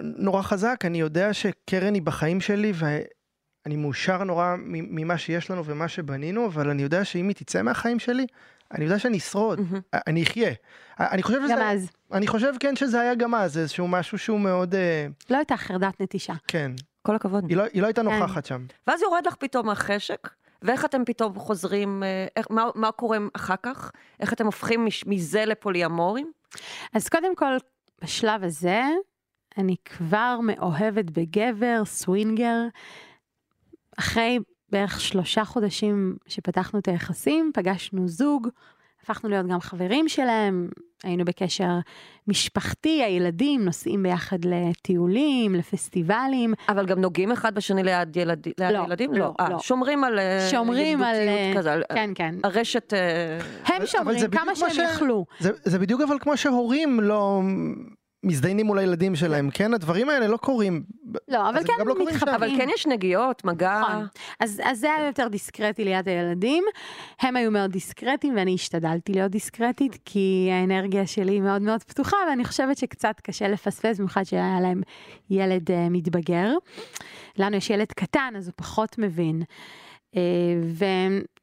[0.00, 5.88] נורא חזק, אני יודע שקרן היא בחיים שלי ואני מאושר נורא ממה שיש לנו ומה
[5.88, 8.26] שבנינו, אבל אני יודע שאם היא תצא מהחיים שלי,
[8.74, 9.80] אני יודע שאני אשרוד, מהמם.
[10.06, 10.52] אני אחיה.
[11.00, 14.40] אני חושב גם שזה, אז, אני חושב כן שזה היה גם אז, איזשהו משהו שהוא
[14.40, 16.34] מאוד, אה, לא הייתה חרדת נטישה.
[16.48, 17.44] כן, כל הכבוד.
[17.48, 18.08] היא לא, היא לא הייתה כן.
[18.08, 18.66] נוכחת שם.
[18.86, 20.28] ואז יורד לך פתאום החשק,
[20.62, 23.92] ואיך אתם פתאום חוזרים, אה, איך, מה, מה קורה אחר כך?
[24.20, 26.32] איך אתם הופכים מש, מזה לפוליאמורים?
[26.94, 27.56] אז קודם כל,
[28.02, 28.82] בשלב הזה,
[29.58, 32.58] אני כבר מאוהבת בגבר, סווינגר.
[33.98, 38.48] אחרי בערך שלושה חודשים שפתחנו את היחסים, פגשנו זוג,
[39.02, 40.68] הפכנו להיות גם חברים שלהם,
[41.04, 41.78] היינו בקשר
[42.28, 48.84] משפחתי, הילדים נוסעים ביחד לטיולים, לפסטיבלים, אבל גם נוגעים אחד בשני ליד, ילד, ליד לא,
[48.84, 49.14] ילדים?
[49.14, 49.58] לא, אה, לא.
[49.58, 51.14] שומרים על אה, שומרים על...
[51.16, 52.34] ידידותיות כזה, על כן, כן.
[52.44, 52.94] הרשת...
[52.94, 55.24] אה, הם שומרים זה בדיוק כמה מה שהם ש- יכלו.
[55.38, 57.40] זה, זה בדיוק אבל כמו שהורים לא
[58.24, 59.74] מזדיינים מול הילדים שלהם, כן?
[59.74, 60.82] הדברים האלה לא קורים.
[61.28, 61.94] לא, אבל כן לא.
[62.06, 62.34] מתחברים.
[62.34, 63.80] אבל כן יש נגיעות, מגע...
[63.80, 64.06] נכון.
[64.40, 66.64] אז, אז זה היה יותר דיסקרטי ליד הילדים.
[67.20, 72.44] הם היו מאוד דיסקרטיים ואני השתדלתי להיות דיסקרטית, כי האנרגיה שלי מאוד מאוד פתוחה, ואני
[72.44, 74.82] חושבת שקצת קשה לפספס, במיוחד שהיה להם
[75.30, 76.50] ילד uh, מתבגר.
[77.38, 79.42] לנו יש ילד קטן, אז הוא פחות מבין.
[80.14, 80.16] Uh,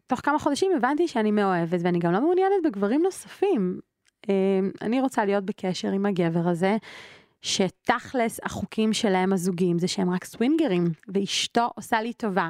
[0.06, 3.89] ותוך כמה חודשים הבנתי שאני מאוהבת, ואני גם לא מעוניינת בגברים נוספים.
[4.26, 4.30] Uh,
[4.82, 6.78] אני רוצה להיות בקשר עם הגבר הזה.
[7.42, 12.50] שתכלס החוקים שלהם הזוגיים זה שהם רק סווינגרים, ואשתו עושה לי טובה,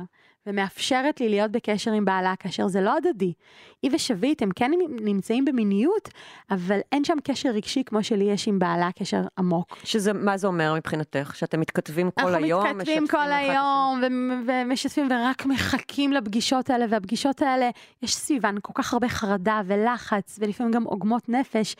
[0.49, 3.33] ומאפשרת לי להיות בקשר עם בעלה כאשר זה לא הדדי.
[3.81, 6.09] היא ושביט הם כן נמצאים במיניות,
[6.51, 9.77] אבל אין שם קשר רגשי כמו שלי יש עם בעלה, קשר עמוק.
[9.83, 11.35] שזה, מה זה אומר מבחינתך?
[11.35, 12.61] שאתם מתכתבים כל היום?
[12.61, 17.69] אנחנו מתכתבים כל היום ו- ומשתפים ורק מחכים לפגישות האלה, והפגישות האלה,
[18.01, 21.75] יש סביבן כל כך הרבה חרדה ולחץ, ולפעמים גם עוגמות נפש.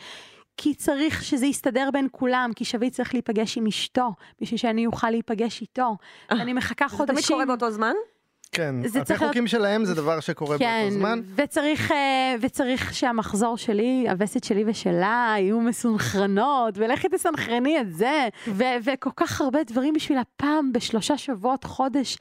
[0.56, 5.10] כי צריך שזה יסתדר בין כולם, כי שביט צריך להיפגש עם אשתו, בשביל שאני אוכל
[5.10, 5.96] להיפגש איתו.
[6.30, 7.34] אני מחכה זה תמיד חודשים.
[7.34, 7.92] קורה באותו זמן?
[8.52, 11.20] כן, זה על פי צריך חוקים שלהם זה דבר שקורה כן, באותו זמן.
[11.36, 18.64] וצריך, אה, וצריך שהמחזור שלי, הווסת שלי ושלה, יהיו מסונכרנות, ולכי תסנכרני את זה, ו-
[18.84, 22.18] וכל כך הרבה דברים בשביל הפעם בשלושה שבועות, חודש.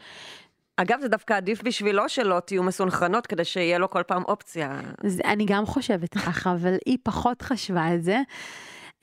[0.78, 4.80] אגב, זה דווקא עדיף בשבילו שלא תהיו מסונכרנות, כדי שיהיה לו כל פעם אופציה.
[5.26, 8.18] אני גם חושבת ככה, אבל היא פחות חשבה את זה.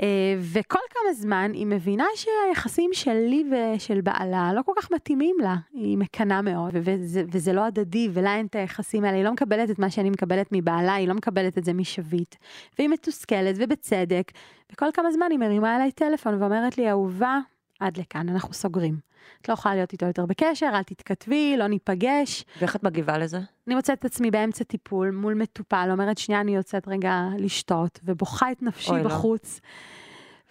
[0.02, 5.56] אה, וכל כמה זמן היא מבינה שהיחסים שלי ושל בעלה לא כל כך מתאימים לה.
[5.72, 9.16] היא מקנאה מאוד, וזה, וזה לא הדדי, ולה אין את היחסים האלה.
[9.16, 12.34] היא לא מקבלת את מה שאני מקבלת מבעלה, היא לא מקבלת את זה משביט.
[12.78, 14.32] והיא מתוסכלת, ובצדק.
[14.72, 17.38] וכל כמה זמן היא מרימה אליי טלפון ואומרת לי, אהובה,
[17.80, 18.94] עד לכאן, אנחנו סוגרים.
[19.42, 22.44] את לא יכולה להיות איתו יותר בקשר, אל תתכתבי, לא ניפגש.
[22.58, 23.38] ואיך את מגיבה לזה?
[23.66, 28.52] אני מוצאת את עצמי באמצע טיפול מול מטופל, אומרת שנייה אני יוצאת רגע לשתות, ובוכה
[28.52, 29.08] את נפשי אוי, לא.
[29.08, 29.60] בחוץ.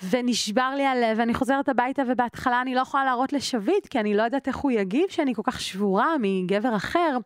[0.10, 4.24] ונשבר לי הלב, ואני חוזרת הביתה, ובהתחלה אני לא יכולה להראות לשביט, כי אני לא
[4.24, 7.18] יודעת איך הוא יגיב, שאני כל כך שבורה מגבר אחר.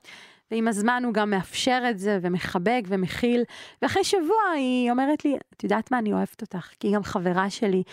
[0.51, 3.43] ועם הזמן הוא גם מאפשר את זה, ומחבק ומכיל.
[3.81, 7.49] ואחרי שבוע היא אומרת לי, את יודעת מה, אני אוהבת אותך, כי היא גם חברה
[7.49, 7.83] שלי,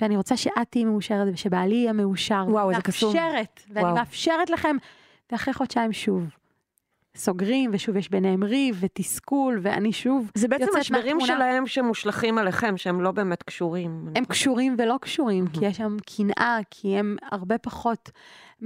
[0.00, 2.44] ואני רוצה שאת תהיי מאושרת ושבעלי יהיה מאושר.
[2.48, 3.14] וואו, איזה קסום.
[3.16, 3.92] מאפשרת, ואני.
[3.92, 4.76] מאפשרת לכם,
[5.32, 6.41] ואחרי חודשיים שוב.
[7.16, 11.34] סוגרים, ושוב יש ביניהם ריב ותסכול, ואני שוב זה בעצם משברים מהתמונה.
[11.34, 14.08] שלהם שמושלכים עליכם, שהם לא באמת קשורים.
[14.16, 18.10] הם קשורים ולא קשורים, כי יש שם קנאה, כי הם הרבה פחות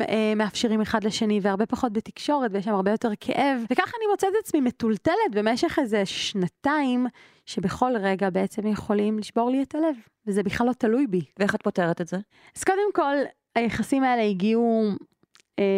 [0.01, 3.61] אה, מאפשרים אחד לשני והרבה פחות בתקשורת ויש שם הרבה יותר כאב.
[3.71, 7.07] וככה אני מוצאת את עצמי מטולטלת במשך איזה שנתיים,
[7.47, 11.25] שבכל רגע בעצם יכולים לשבור לי את הלב, וזה בכלל לא תלוי בי.
[11.39, 12.17] ואיך את פותרת את זה?
[12.57, 13.15] אז קודם כל,
[13.55, 14.91] היחסים האלה הגיעו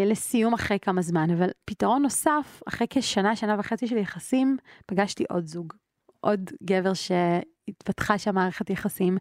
[0.07, 5.47] לסיום אחרי כמה זמן, אבל פתרון נוסף, אחרי כשנה, שנה וחצי של יחסים, פגשתי עוד
[5.47, 5.73] זוג.
[6.21, 9.19] עוד גבר שהתפתחה שם מערכת יחסים,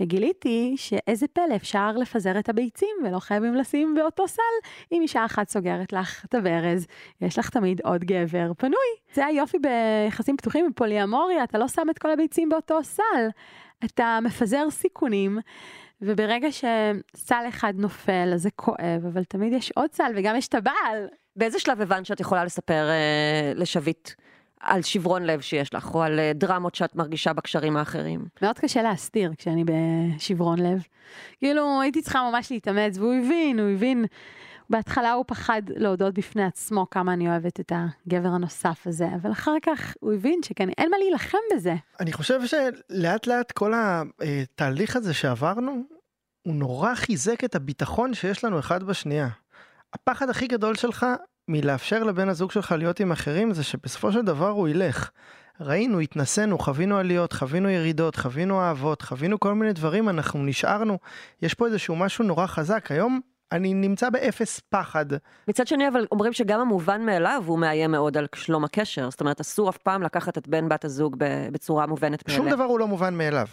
[0.00, 4.42] וגיליתי שאיזה פלא אפשר לפזר את הביצים ולא חייבים לשים באותו סל.
[4.92, 6.86] אם אישה אחת סוגרת לך את הברז,
[7.20, 8.88] יש לך תמיד עוד גבר פנוי.
[9.14, 13.28] זה היופי ביחסים פתוחים בפוליאמוריה, אתה לא שם את כל הביצים באותו סל.
[13.84, 15.38] אתה מפזר סיכונים.
[16.00, 20.54] וברגע שסל אחד נופל, אז זה כואב, אבל תמיד יש עוד סל, וגם יש את
[20.54, 21.08] הבעל.
[21.36, 24.10] באיזה שלב הבנת שאת יכולה לספר אה, לשביט
[24.60, 28.24] על שברון לב שיש לך, או על אה, דרמות שאת מרגישה בקשרים האחרים?
[28.42, 30.86] מאוד קשה להסתיר כשאני בשברון לב.
[31.38, 34.04] כאילו, הייתי צריכה ממש להתאמץ, והוא הבין, הוא הבין.
[34.70, 37.72] בהתחלה הוא פחד להודות בפני עצמו כמה אני אוהבת את
[38.06, 41.74] הגבר הנוסף הזה, אבל אחר כך הוא הבין שכן, אין מה להילחם בזה.
[42.00, 45.82] אני חושב שלאט לאט כל התהליך הזה שעברנו,
[46.46, 49.28] הוא נורא חיזק את הביטחון שיש לנו אחד בשנייה.
[49.92, 51.06] הפחד הכי גדול שלך
[51.48, 55.10] מלאפשר לבן הזוג שלך להיות עם אחרים זה שבסופו של דבר הוא ילך.
[55.60, 60.98] ראינו, התנסינו, חווינו עליות, חווינו ירידות, חווינו אהבות, חווינו כל מיני דברים, אנחנו נשארנו.
[61.42, 62.92] יש פה איזשהו משהו נורא חזק.
[62.92, 63.20] היום
[63.52, 65.06] אני נמצא באפס פחד.
[65.48, 69.10] מצד שני, אבל אומרים שגם המובן מאליו הוא מאיים מאוד על שלום הקשר.
[69.10, 71.16] זאת אומרת, אסור אף פעם לקחת את בן בת הזוג
[71.52, 72.42] בצורה מובנת מאליה.
[72.42, 73.46] שום דבר הוא לא מובן מאליו.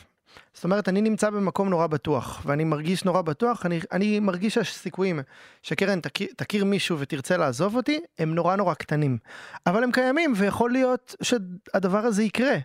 [0.53, 5.19] זאת אומרת, אני נמצא במקום נורא בטוח, ואני מרגיש נורא בטוח, אני, אני מרגיש שהסיכויים
[5.61, 9.17] שקרן תכיר, תכיר מישהו ותרצה לעזוב אותי, הם נורא נורא קטנים.
[9.67, 12.55] אבל הם קיימים, ויכול להיות שהדבר הזה יקרה.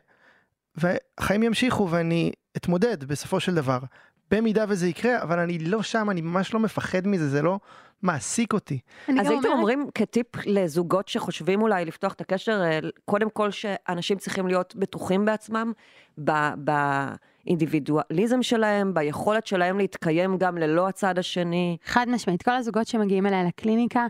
[0.77, 3.79] והחיים ימשיכו, ואני אתמודד בסופו של דבר.
[4.31, 7.59] במידה וזה יקרה, אבל אני לא שם, אני ממש לא מפחד מזה, זה לא
[8.03, 8.79] מעסיק אותי.
[9.09, 13.51] אני אז הייתם אומרת- אומרים כטיפ לזוגות שחושבים אולי לפתוח את הקשר, אה, קודם כל
[13.51, 15.73] שאנשים צריכים להיות בטוחים בעצמם,
[16.25, 16.55] ב-
[17.45, 21.77] באינדיבידואליזם שלהם, ביכולת שלהם להתקיים גם ללא הצד השני.
[21.85, 24.07] חד משמעית, כל הזוגות שמגיעים אליי לקליניקה,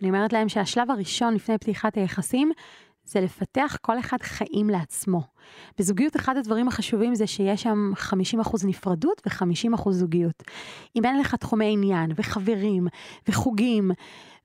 [0.00, 2.52] אני אומרת להם שהשלב הראשון לפני פתיחת היחסים,
[3.04, 5.22] זה לפתח כל אחד חיים לעצמו.
[5.78, 7.92] בזוגיות אחד הדברים החשובים זה שיש שם
[8.42, 10.42] 50% נפרדות ו-50% זוגיות.
[10.96, 12.88] אם אין לך תחומי עניין וחברים
[13.28, 13.90] וחוגים,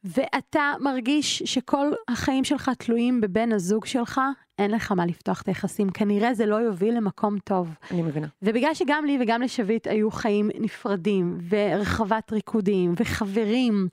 [0.03, 4.21] ואתה מרגיש שכל החיים שלך תלויים בבן הזוג שלך,
[4.59, 5.89] אין לך מה לפתוח את היחסים.
[5.89, 7.75] כנראה זה לא יוביל למקום טוב.
[7.91, 8.27] אני מבינה.
[8.41, 13.87] ובגלל שגם לי וגם לשביט היו חיים נפרדים, ורחבת ריקודים, וחברים,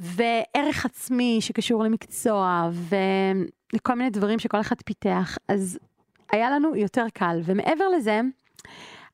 [0.00, 2.70] וערך עצמי שקשור למקצוע,
[3.72, 5.78] ולכל מיני דברים שכל אחד פיתח, אז
[6.32, 7.40] היה לנו יותר קל.
[7.44, 8.20] ומעבר לזה,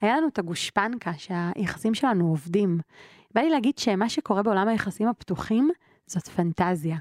[0.01, 2.79] היה לנו את הגושפנקה שהיחסים שלנו עובדים.
[3.35, 5.71] בא לי להגיד שמה שקורה בעולם היחסים הפתוחים
[6.07, 6.97] זאת פנטזיה.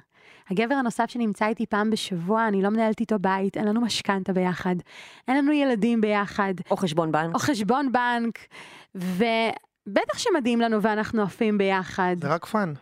[0.50, 4.76] הגבר הנוסף שנמצא איתי פעם בשבוע, אני לא מנהלת איתו בית, אין לנו משכנתה ביחד,
[5.28, 7.34] אין לנו ילדים ביחד, או חשבון בנק.
[7.36, 8.40] או חשבון בנק,
[8.96, 12.16] ובטח שמדהים לנו ואנחנו עפים ביחד.
[12.22, 12.74] זה רק fun.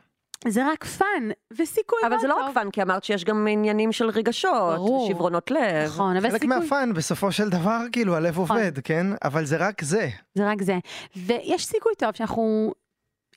[0.48, 2.44] זה רק fun, וסיכוי אבל מאוד זה לא טוב.
[2.44, 5.10] רק fun, כי אמרת שיש גם עניינים של רגשות, ברור.
[5.10, 5.86] שברונות לב.
[5.86, 8.58] נכון, אבל חלק סיכוי, מה fun, בסופו של דבר, כאילו, הלב נכון.
[8.58, 9.08] עובד, כן?
[9.24, 10.10] אבל זה רק זה.
[10.36, 10.78] זה רק זה.
[11.16, 12.74] ויש סיכוי טוב שאנחנו,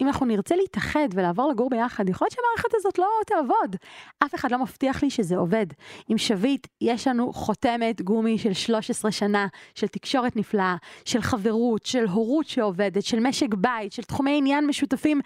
[0.01, 3.77] אם אנחנו נרצה להתאחד ולעבור לגור ביחד, יכול להיות שהמערכת הזאת לא תעבוד.
[4.25, 5.67] אף אחד לא מבטיח לי שזה עובד.
[6.09, 12.05] עם שביט, יש לנו חותמת גומי של 13 שנה, של תקשורת נפלאה, של חברות, של
[12.07, 15.21] הורות שעובדת, של משק בית, של תחומי עניין משותפים.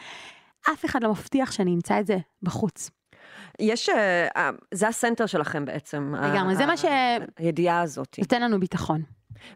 [0.72, 2.90] אף אחד לא מבטיח שאני אמצא את זה בחוץ.
[3.60, 6.14] יש, אה, אה, זה הסנטר שלכם בעצם.
[6.22, 6.84] לגמרי, ה- זה מה ש-
[7.38, 8.16] הידיעה הזאת.
[8.18, 9.02] נותן לנו ביטחון.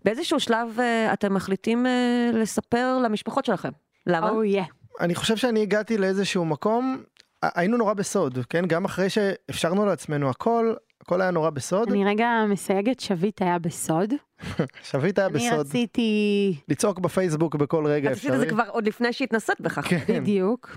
[0.05, 1.87] באיזשהו שלב אה, אתם מחליטים
[2.33, 3.69] לספר למשפחות שלכם.
[4.07, 4.31] למה?
[4.31, 4.63] או יא.
[5.01, 7.03] אני חושב שאני הגעתי לאיזשהו מקום,
[7.43, 8.67] היינו נורא בסוד, כן?
[8.67, 11.91] גם אחרי שאפשרנו לעצמנו הכל, הכל היה נורא בסוד.
[11.93, 14.15] אני רגע מסייגת, שביט היה בסוד.
[14.91, 15.59] שביט היה אני בסוד.
[15.67, 18.51] רציתי, לצעוק בפייסבוק בכל רגע את עשית את זה אפשרי.
[18.51, 19.89] כבר עוד לפני שהתנסית בכך.
[19.89, 20.21] כן.
[20.21, 20.77] בדיוק.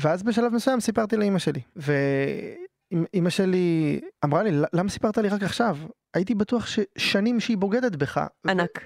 [0.00, 1.60] ואז בשלב מסוים סיפרתי לאימא שלי.
[1.76, 5.76] ואימא שלי אמרה לי, למה סיפרת לי רק עכשיו?
[6.14, 8.20] הייתי בטוח ששנים שהיא בוגדת בך.
[8.48, 8.80] ענק.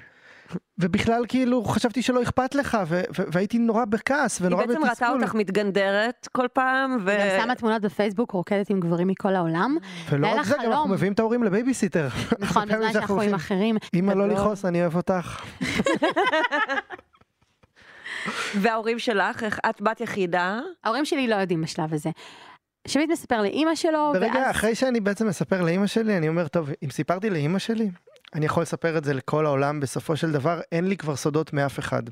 [0.79, 4.91] ובכלל כאילו חשבתי שלא אכפת לך ו- ו- והייתי נורא בכעס היא ונורא בעצם ראתה
[4.91, 5.23] בתסכול.
[5.23, 7.11] אותך מתגנדרת כל פעם, ו...
[7.11, 9.77] היא גם שמה תמונות בפייסבוק רוקדת עם גברים מכל העולם.
[10.11, 10.93] ולא רק זה, גם אנחנו חלום.
[10.93, 12.09] מביאים את ההורים לבייביסיטר.
[12.39, 13.77] נכון, בזמן שאנחנו עם אחרים.
[13.95, 14.29] אמא לא.
[14.29, 15.41] לכעוס, אני אוהב אותך.
[18.61, 22.11] וההורים שלך, איך את בת יחידה, ההורים שלי לא יודעים בשלב הזה.
[22.89, 24.51] שביט מספר לאימא שלו, ברגע ואז...
[24.51, 27.91] אחרי שאני בעצם מספר לאימא שלי, אני אומר, טוב, אם סיפרתי לאימא שלי,
[28.35, 31.79] אני יכול לספר את זה לכל העולם, בסופו של דבר אין לי כבר סודות מאף
[31.79, 32.03] אחד.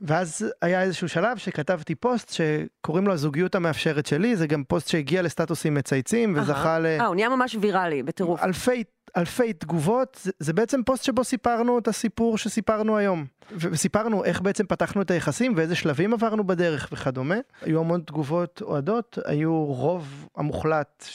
[0.00, 5.22] ואז היה איזשהו שלב שכתבתי פוסט שקוראים לו הזוגיות המאפשרת שלי, זה גם פוסט שהגיע
[5.22, 6.86] לסטטוסים מצייצים וזכה ל...
[6.86, 8.42] אה, הוא נהיה ממש ויראלי, בטירוף.
[8.42, 8.84] אלפי,
[9.16, 13.24] אלפי תגובות, זה, זה בעצם פוסט שבו סיפרנו את הסיפור שסיפרנו היום.
[13.52, 17.34] וסיפרנו איך בעצם פתחנו את היחסים ואיזה שלבים עברנו בדרך וכדומה.
[17.62, 21.08] היו המון תגובות אוהדות, היו רוב המוחלט,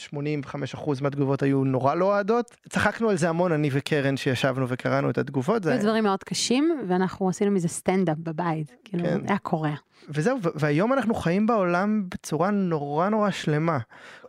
[0.74, 2.56] 85% מהתגובות היו נורא לא אוהדות.
[2.68, 5.66] צחקנו על זה המון, אני וקרן, שישבנו וקראנו את התגובות.
[5.66, 9.20] היו דברים מאוד קשים, ואנחנו עשינו מזה סטנדאפ בבית, כאילו, כן.
[9.28, 9.74] היה קורע.
[10.08, 13.78] וזהו, והיום אנחנו חיים בעולם בצורה נורא נורא שלמה.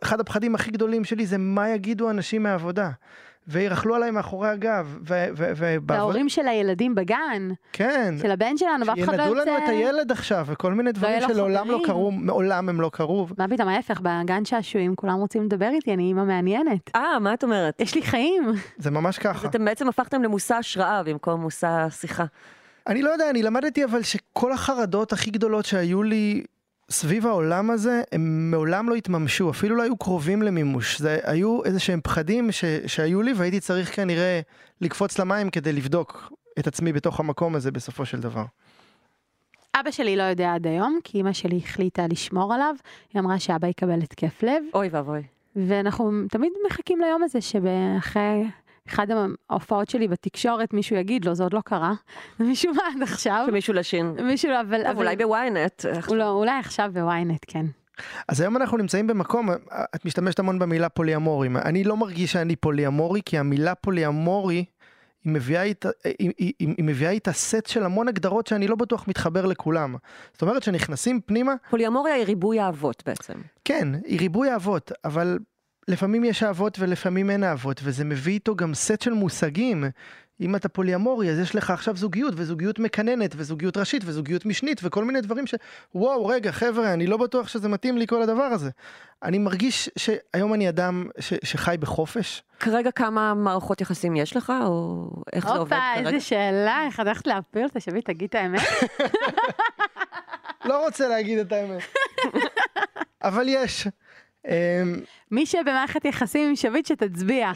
[0.02, 2.90] אחד הפחדים הכי גדולים שלי זה מה יגידו אנשים מהעבודה.
[3.48, 4.98] וירכלו עליי מאחורי הגב.
[5.08, 8.14] ו- ו- ובעבוד- וההורים של הילדים בגן, כן.
[8.22, 9.40] של הבן שלנו, ואף אחד לא יוצא...
[9.50, 11.80] לנו את הילד עכשיו, וכל מיני דברים יהיה לו שלעולם לא.
[11.86, 13.26] קרו, מעולם הם לא קרו.
[13.38, 16.90] מה פתאום, ההפך, בגן שעשועים כולם רוצים לדבר איתי, אני אימא מעניינת.
[16.96, 17.80] אה, מה את אומרת?
[17.80, 18.44] יש לי חיים.
[18.78, 19.48] זה ממש אז ככה.
[19.48, 22.24] אתם בעצם הפכתם למושא השראה במקום מושא שיחה.
[22.86, 26.44] אני לא יודע, אני למדתי אבל שכל החרדות הכי גדולות שהיו לי
[26.90, 31.00] סביב העולם הזה, הם מעולם לא התממשו, אפילו לא היו קרובים למימוש.
[31.00, 34.40] זה היו איזה שהם פחדים ש, שהיו לי, והייתי צריך כנראה
[34.80, 38.44] לקפוץ למים כדי לבדוק את עצמי בתוך המקום הזה בסופו של דבר.
[39.80, 42.74] אבא שלי לא יודע עד היום, כי אמא שלי החליטה לשמור עליו,
[43.12, 45.22] היא אמרה שאבא יקבל התקף לב, אוי ואבוי.
[45.56, 48.44] ואנחנו תמיד מחכים ליום הזה שאחרי
[48.88, 49.06] אחד
[49.50, 51.92] ההופעות שלי בתקשורת מישהו יגיד לו, זה עוד לא קרה,
[52.40, 54.16] ומשום מה עד עכשיו, שמישהו ילשין.
[54.22, 55.84] מישהו לא, אבל, טוב, אבל אולי בוויינט.
[56.06, 57.66] הוא לא, אולי עכשיו בוויינט, כן.
[58.28, 59.48] אז היום אנחנו נמצאים במקום,
[59.94, 61.48] את משתמשת המון במילה פוליאמורי.
[61.64, 64.64] אני לא מרגיש שאני פוליאמורי, כי המילה פוליאמורי,
[65.24, 69.08] היא מביאה איתה, היא, היא, היא, מביאה איתה סט של המון הגדרות שאני לא בטוח
[69.08, 69.96] מתחבר לכולם.
[70.32, 73.34] זאת אומרת שנכנסים פנימה, פוליאמוריה היא ריבוי אהבות בעצם.
[73.64, 75.38] כן, היא ריבוי אהבות, אבל
[75.88, 79.84] לפעמים יש אהבות ולפעמים אין אהבות, וזה מביא איתו גם סט של מושגים.
[80.40, 85.04] אם אתה פוליאמורי, אז יש לך עכשיו זוגיות, וזוגיות מקננת, וזוגיות ראשית, וזוגיות משנית, וכל
[85.04, 85.54] מיני דברים ש...
[85.94, 88.70] וואו, רגע, חבר'ה, אני לא בטוח שזה מתאים לי כל הדבר הזה.
[89.22, 91.34] אני מרגיש שהיום אני אדם ש...
[91.42, 92.42] שחי בחופש.
[92.60, 96.08] כרגע כמה מערכות יחסים יש לך, או איך זה עובד הופה, כרגע?
[96.08, 98.60] איזה שאלה, איך את הולכת להפיל אותה, שביט, תגיד את האמת.
[100.68, 101.82] לא רוצה להגיד את האמת.
[103.22, 103.88] אבל יש.
[104.48, 107.52] אמ, מי שבמערכת יחסים עם שביט שתצביע.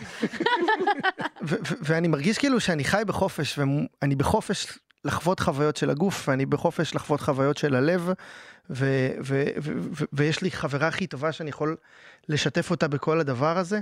[1.86, 7.20] ואני מרגיש כאילו שאני חי בחופש, ואני בחופש לחוות חוויות של הגוף, ואני בחופש לחוות
[7.20, 8.11] חוויות של הלב,
[10.12, 11.76] ויש לי חברה הכי טובה שאני יכול
[12.28, 13.80] לשתף אותה בכל הדבר הזה.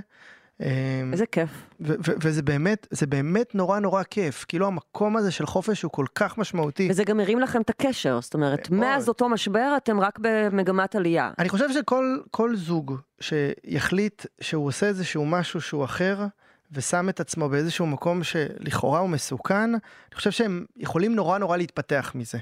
[0.61, 1.49] אמ, איזה כיף.
[1.79, 6.37] וזה באמת, זה באמת נורא נורא כיף, כאילו המקום הזה של חופש הוא כל כך
[6.37, 6.87] משמעותי.
[6.91, 8.69] וזה גם מרים לכם את הקשר, זאת אומרת.
[8.69, 11.31] מאז אותו משבר אתם רק במגמת עלייה.
[11.39, 16.25] אני חושב שכל כל זוג שיחליט שהוא עושה איזשהו משהו שהוא אחר,
[16.71, 22.11] ושם את עצמו באיזשהו מקום שלכאורה הוא מסוכן, אני חושב שהם יכולים נורא נורא להתפתח
[22.15, 22.37] מזה.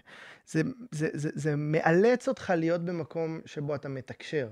[0.47, 0.61] זה,
[0.91, 4.47] זה, זה, זה מאלץ אותך להיות במקום שבו אתה מתקשר.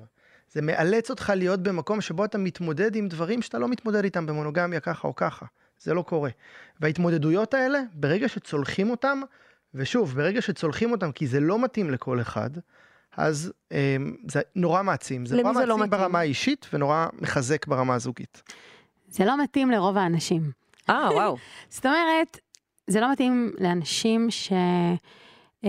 [0.54, 4.80] זה מאלץ אותך להיות במקום שבו אתה מתמודד עם דברים שאתה לא מתמודד איתם במונוגמיה
[4.80, 5.46] ככה או ככה.
[5.80, 6.30] זה לא קורה.
[6.80, 9.22] וההתמודדויות האלה, ברגע שצולחים אותם,
[9.74, 12.50] ושוב, ברגע שצולחים אותם כי זה לא מתאים לכל אחד,
[13.18, 13.98] אז אה,
[14.28, 15.26] זה נורא מעצים.
[15.26, 16.02] זה נורא זה לא מעצים מתאים?
[16.02, 18.44] ברמה האישית ונורא מחזק ברמה הזוגית.
[19.08, 20.52] זה לא מתאים לרוב האנשים.
[20.90, 21.38] אה, וואו.
[21.70, 22.40] זאת אומרת,
[22.88, 24.28] זה לא מתאים לאנשים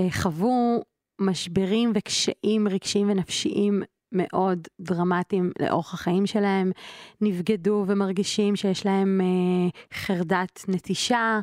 [0.01, 0.83] שחוו
[1.19, 3.83] משברים וקשיים רגשיים ונפשיים
[4.15, 6.73] מאוד דרמטיים לאורך החיים שלהם,
[7.21, 11.41] נבגדו ומרגישים שיש להם אה, חרדת נטישה,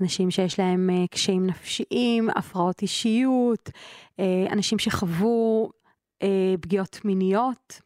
[0.00, 3.70] אנשים שיש להם אה, קשיים נפשיים, הפרעות אישיות,
[4.20, 5.70] אה, אנשים שחוו
[6.22, 7.80] אה, פגיעות מיניות.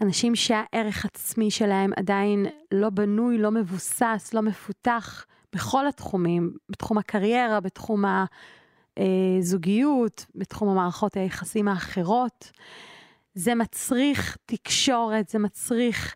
[0.00, 7.60] אנשים שהערך עצמי שלהם עדיין לא בנוי, לא מבוסס, לא מפותח בכל התחומים, בתחום הקריירה,
[7.60, 8.04] בתחום
[8.96, 12.50] הזוגיות, בתחום המערכות היחסים האחרות.
[13.34, 16.14] זה מצריך תקשורת, זה מצריך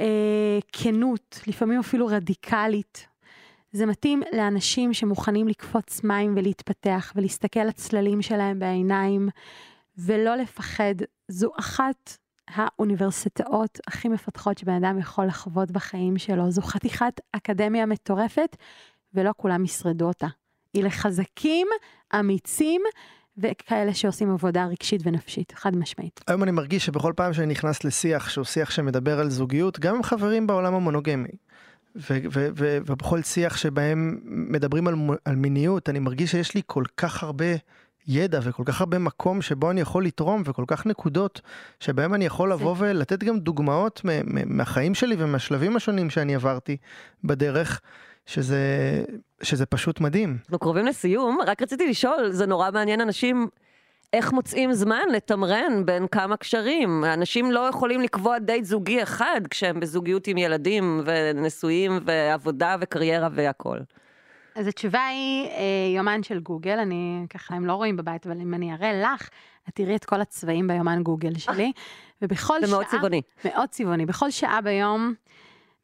[0.00, 3.06] אה, כנות, לפעמים אפילו רדיקלית.
[3.72, 9.28] זה מתאים לאנשים שמוכנים לקפוץ מים ולהתפתח ולהסתכל לצללים שלהם בעיניים
[9.98, 10.94] ולא לפחד.
[11.28, 12.16] זו אחת
[12.48, 16.50] האוניברסיטאות הכי מפתחות שבן אדם יכול לחוות בחיים שלו.
[16.50, 18.56] זו חתיכת אקדמיה מטורפת,
[19.14, 20.26] ולא כולם ישרדו אותה.
[20.74, 21.68] היא לחזקים,
[22.20, 22.82] אמיצים,
[23.38, 26.20] וכאלה שעושים עבודה רגשית ונפשית, חד משמעית.
[26.26, 30.02] היום אני מרגיש שבכל פעם שאני נכנס לשיח שהוא שיח שמדבר על זוגיות, גם עם
[30.02, 31.28] חברים בעולם המונוגמי,
[31.96, 36.84] ו- ו- ו- ובכל שיח שבהם מדברים על, על מיניות, אני מרגיש שיש לי כל
[36.96, 37.46] כך הרבה
[38.08, 41.40] ידע וכל כך הרבה מקום שבו אני יכול לתרום וכל כך נקודות
[41.80, 44.00] שבהם אני יכול לבוא ולתת גם דוגמאות
[44.46, 46.76] מהחיים שלי ומהשלבים השונים שאני עברתי
[47.24, 47.80] בדרך,
[48.26, 48.58] שזה,
[49.42, 50.38] שזה פשוט מדהים.
[50.42, 53.48] אנחנו קרובים לסיום, רק רציתי לשאול, זה נורא מעניין אנשים,
[54.12, 57.04] איך מוצאים זמן לתמרן בין כמה קשרים?
[57.04, 63.78] אנשים לא יכולים לקבוע דייט זוגי אחד כשהם בזוגיות עם ילדים ונשואים ועבודה וקריירה והכל.
[64.54, 65.62] אז התשובה היא אה,
[65.96, 69.28] יומן של גוגל, אני ככה, הם לא רואים בבית, אבל אם אני אראה לך,
[69.68, 71.72] את תראי את כל הצבעים ביומן גוגל שלי,
[72.22, 72.76] ובכל זה שעה...
[72.76, 73.22] מאוד צבעוני.
[73.44, 74.06] מאוד צבעוני.
[74.06, 75.14] בכל שעה ביום,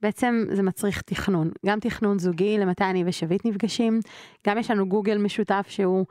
[0.03, 1.51] בעצם זה מצריך תכנון.
[1.66, 4.01] גם תכנון זוגי, למתי אני ושביט נפגשים,
[4.46, 6.07] גם יש לנו גוגל משותף שהוא...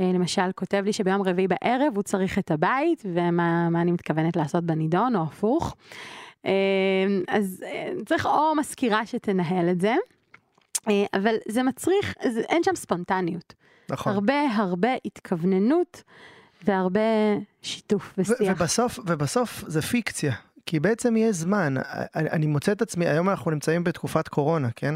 [0.00, 4.36] אה, למשל, כותב לי שביום רביעי בערב הוא צריך את הבית, ומה מה אני מתכוונת
[4.36, 5.76] לעשות בנידון, או הפוך.
[6.46, 6.52] אה,
[7.28, 9.94] אז אה, צריך או מזכירה שתנהל את זה,
[11.14, 13.54] אבל זה מצריך, זה, אין שם ספונטניות.
[13.90, 14.12] נכון.
[14.12, 16.02] הרבה הרבה התכווננות
[16.64, 17.00] והרבה
[17.62, 18.56] שיתוף ושיח.
[18.56, 20.34] ובסוף, ובסוף זה פיקציה,
[20.66, 21.74] כי בעצם יש זמן.
[22.14, 24.94] אני, אני מוצא את עצמי, היום אנחנו נמצאים בתקופת קורונה, כן?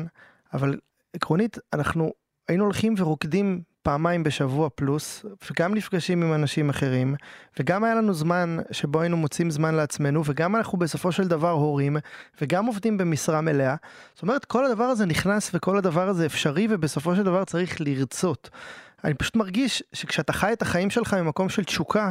[0.54, 0.78] אבל
[1.12, 2.12] עקרונית, אנחנו
[2.48, 7.14] היינו הולכים ורוקדים פעמיים בשבוע פלוס, וגם נפגשים עם אנשים אחרים,
[7.60, 11.96] וגם היה לנו זמן שבו היינו מוצאים זמן לעצמנו, וגם אנחנו בסופו של דבר הורים,
[12.40, 13.74] וגם עובדים במשרה מלאה.
[14.14, 18.50] זאת אומרת, כל הדבר הזה נכנס וכל הדבר הזה אפשרי, ובסופו של דבר צריך לרצות.
[19.04, 22.10] אני פשוט מרגיש שכשאתה חי את החיים שלך ממקום של תשוקה,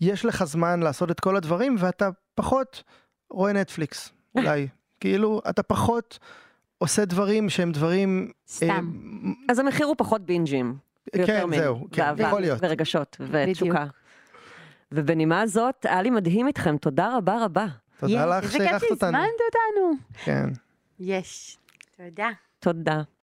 [0.00, 2.82] יש לך זמן לעשות את כל הדברים, ואתה פחות
[3.30, 4.68] רואה נטפליקס, אולי.
[5.00, 6.18] כאילו, אתה פחות
[6.78, 8.30] עושה דברים שהם דברים...
[8.48, 8.68] סתם.
[8.68, 10.76] אה, אז המחיר הוא פחות בינג'ים.
[11.12, 12.58] כן, ויותר מין זהו, כן, ואהבה יכול להיות.
[12.62, 13.86] ורגשות ותשוקה.
[14.92, 17.66] ובנימה זאת, היה לי מדהים איתכם, תודה רבה רבה.
[18.00, 18.96] תודה לך איזה כיף שאירחת אותנו.
[18.98, 19.92] שהזמנת אותנו.
[20.24, 20.48] כן.
[20.98, 21.58] יש.
[21.96, 22.30] תודה.
[22.58, 23.02] תודה.